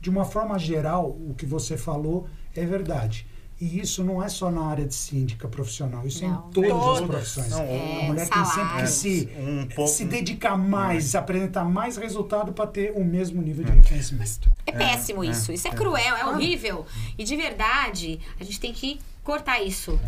de 0.02 0.10
uma 0.10 0.26
forma 0.26 0.58
geral, 0.58 1.08
o 1.08 1.36
que 1.38 1.46
você 1.46 1.78
falou 1.78 2.28
é 2.56 2.66
verdade. 2.66 3.28
E 3.62 3.80
isso 3.80 4.04
não 4.04 4.24
é 4.24 4.28
só 4.28 4.50
na 4.50 4.66
área 4.66 4.86
de 4.88 4.96
síndica 4.96 5.48
profissional, 5.48 6.08
isso 6.08 6.26
é 6.26 6.28
Não. 6.30 6.48
em 6.48 6.52
todas 6.52 6.72
as 6.72 6.78
Todas. 6.80 7.06
profissões. 7.08 7.50
Não, 7.52 7.60
É, 7.62 8.02
a 8.02 8.08
mulher 8.08 8.28
tem 8.28 8.46
sempre 8.46 8.50
que 8.50 8.56
salários. 8.56 8.90
se, 8.90 9.30
Um 9.38 9.68
pouco- 9.68 9.92
se 9.92 10.06
dedicar 10.06 10.58
mais, 10.58 11.14
apresentar 11.14 11.64
mais 11.66 11.96
resultado 11.96 12.54
para 12.54 12.66
ter 12.66 12.92
o 12.96 13.04
mesmo 13.06 13.40
nível 13.40 13.66
de 13.66 13.72
reconhecimento. 13.72 14.50
É 14.66 14.72
péssimo 14.72 15.24
isso. 15.24 15.52
Isso 15.52 15.68
é 15.68 15.72
cruel, 15.72 16.16
é 16.16 16.26
horrível. 16.26 16.88
E 17.20 17.24
de 17.24 17.36
verdade, 17.36 18.20
a 18.40 18.44
gente 18.44 18.60
tem 18.60 18.74
que 18.74 19.00
cortar 19.24 19.62
isso. 19.62 20.00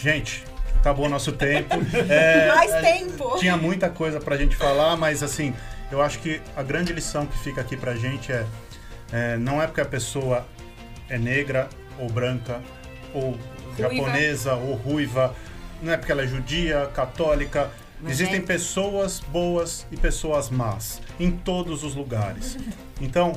Gente, 0.00 0.44
acabou 0.82 1.08
nosso 1.08 1.32
tempo. 1.32 1.74
É, 2.10 2.48
Mais 2.48 2.72
a- 2.74 2.80
tempo. 2.80 3.38
Tinha 3.38 3.56
muita 3.56 3.88
coisa 3.88 4.20
pra 4.20 4.36
gente 4.36 4.56
falar, 4.56 4.96
mas 4.96 5.22
assim, 5.22 5.54
eu 5.90 6.02
acho 6.02 6.18
que 6.18 6.40
a 6.56 6.62
grande 6.62 6.92
lição 6.92 7.24
que 7.24 7.38
fica 7.38 7.60
aqui 7.60 7.76
pra 7.76 7.94
gente 7.94 8.32
é, 8.32 8.44
é, 9.12 9.36
não 9.36 9.62
é 9.62 9.66
porque 9.66 9.80
a 9.80 9.84
pessoa 9.86 10.44
é 11.08 11.16
negra 11.16 11.68
ou 11.98 12.08
branca 12.10 12.60
ou 13.14 13.38
Ruiva. 13.76 13.78
japonesa 13.78 14.54
ou 14.54 14.74
ruiva, 14.74 15.34
não 15.80 15.92
é 15.92 15.96
porque 15.96 16.10
ela 16.12 16.22
é 16.22 16.26
judia, 16.26 16.90
católica, 16.94 17.70
Mas 18.00 18.12
Existem 18.12 18.38
é... 18.38 18.42
pessoas 18.42 19.20
boas 19.20 19.86
e 19.92 19.96
pessoas 19.96 20.50
más 20.50 21.00
em 21.20 21.30
todos 21.30 21.84
os 21.84 21.94
lugares. 21.94 22.56
Então, 23.00 23.32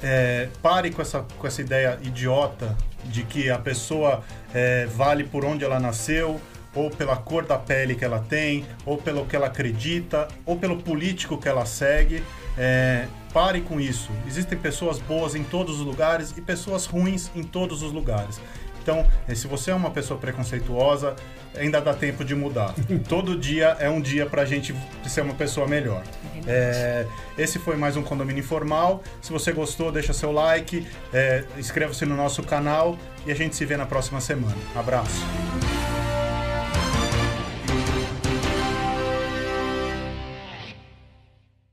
é, 0.00 0.46
pare 0.62 0.92
com 0.92 1.02
essa, 1.02 1.24
com 1.36 1.44
essa 1.44 1.60
ideia 1.60 1.98
idiota 2.02 2.76
de 3.06 3.24
que 3.24 3.50
a 3.50 3.58
pessoa 3.58 4.22
é, 4.54 4.86
vale 4.86 5.24
por 5.24 5.44
onde 5.44 5.64
ela 5.64 5.80
nasceu, 5.80 6.40
ou 6.74 6.90
pela 6.90 7.16
cor 7.16 7.44
da 7.44 7.58
pele 7.58 7.94
que 7.94 8.04
ela 8.04 8.24
tem, 8.28 8.64
ou 8.84 8.96
pelo 8.96 9.26
que 9.26 9.34
ela 9.34 9.46
acredita, 9.46 10.28
ou 10.46 10.56
pelo 10.56 10.76
político 10.76 11.38
que 11.38 11.48
ela 11.48 11.66
segue. 11.66 12.22
É, 12.56 13.06
pare 13.32 13.60
com 13.60 13.80
isso. 13.80 14.10
Existem 14.26 14.58
pessoas 14.58 14.98
boas 14.98 15.34
em 15.34 15.44
todos 15.44 15.80
os 15.80 15.86
lugares 15.86 16.34
e 16.36 16.40
pessoas 16.40 16.86
ruins 16.86 17.30
em 17.34 17.42
todos 17.42 17.82
os 17.82 17.92
lugares. 17.92 18.40
Então, 18.82 19.06
é, 19.28 19.34
se 19.34 19.46
você 19.46 19.70
é 19.70 19.74
uma 19.74 19.90
pessoa 19.90 20.18
preconceituosa, 20.18 21.14
ainda 21.54 21.80
dá 21.80 21.92
tempo 21.92 22.24
de 22.24 22.34
mudar. 22.34 22.74
Todo 23.08 23.38
dia 23.38 23.76
é 23.78 23.88
um 23.88 24.00
dia 24.00 24.26
para 24.26 24.42
a 24.42 24.44
gente 24.44 24.74
ser 25.06 25.20
uma 25.20 25.34
pessoa 25.34 25.66
melhor. 25.66 26.02
É, 26.46 27.06
esse 27.36 27.58
foi 27.58 27.76
mais 27.76 27.96
um 27.96 28.02
Condomínio 28.02 28.40
Informal. 28.40 29.02
Se 29.20 29.30
você 29.30 29.52
gostou, 29.52 29.92
deixa 29.92 30.12
seu 30.12 30.32
like, 30.32 30.86
é, 31.12 31.44
inscreva-se 31.58 32.06
no 32.06 32.16
nosso 32.16 32.42
canal 32.42 32.98
e 33.26 33.30
a 33.30 33.34
gente 33.34 33.54
se 33.54 33.64
vê 33.64 33.76
na 33.76 33.86
próxima 33.86 34.20
semana. 34.20 34.56
Abraço! 34.74 35.20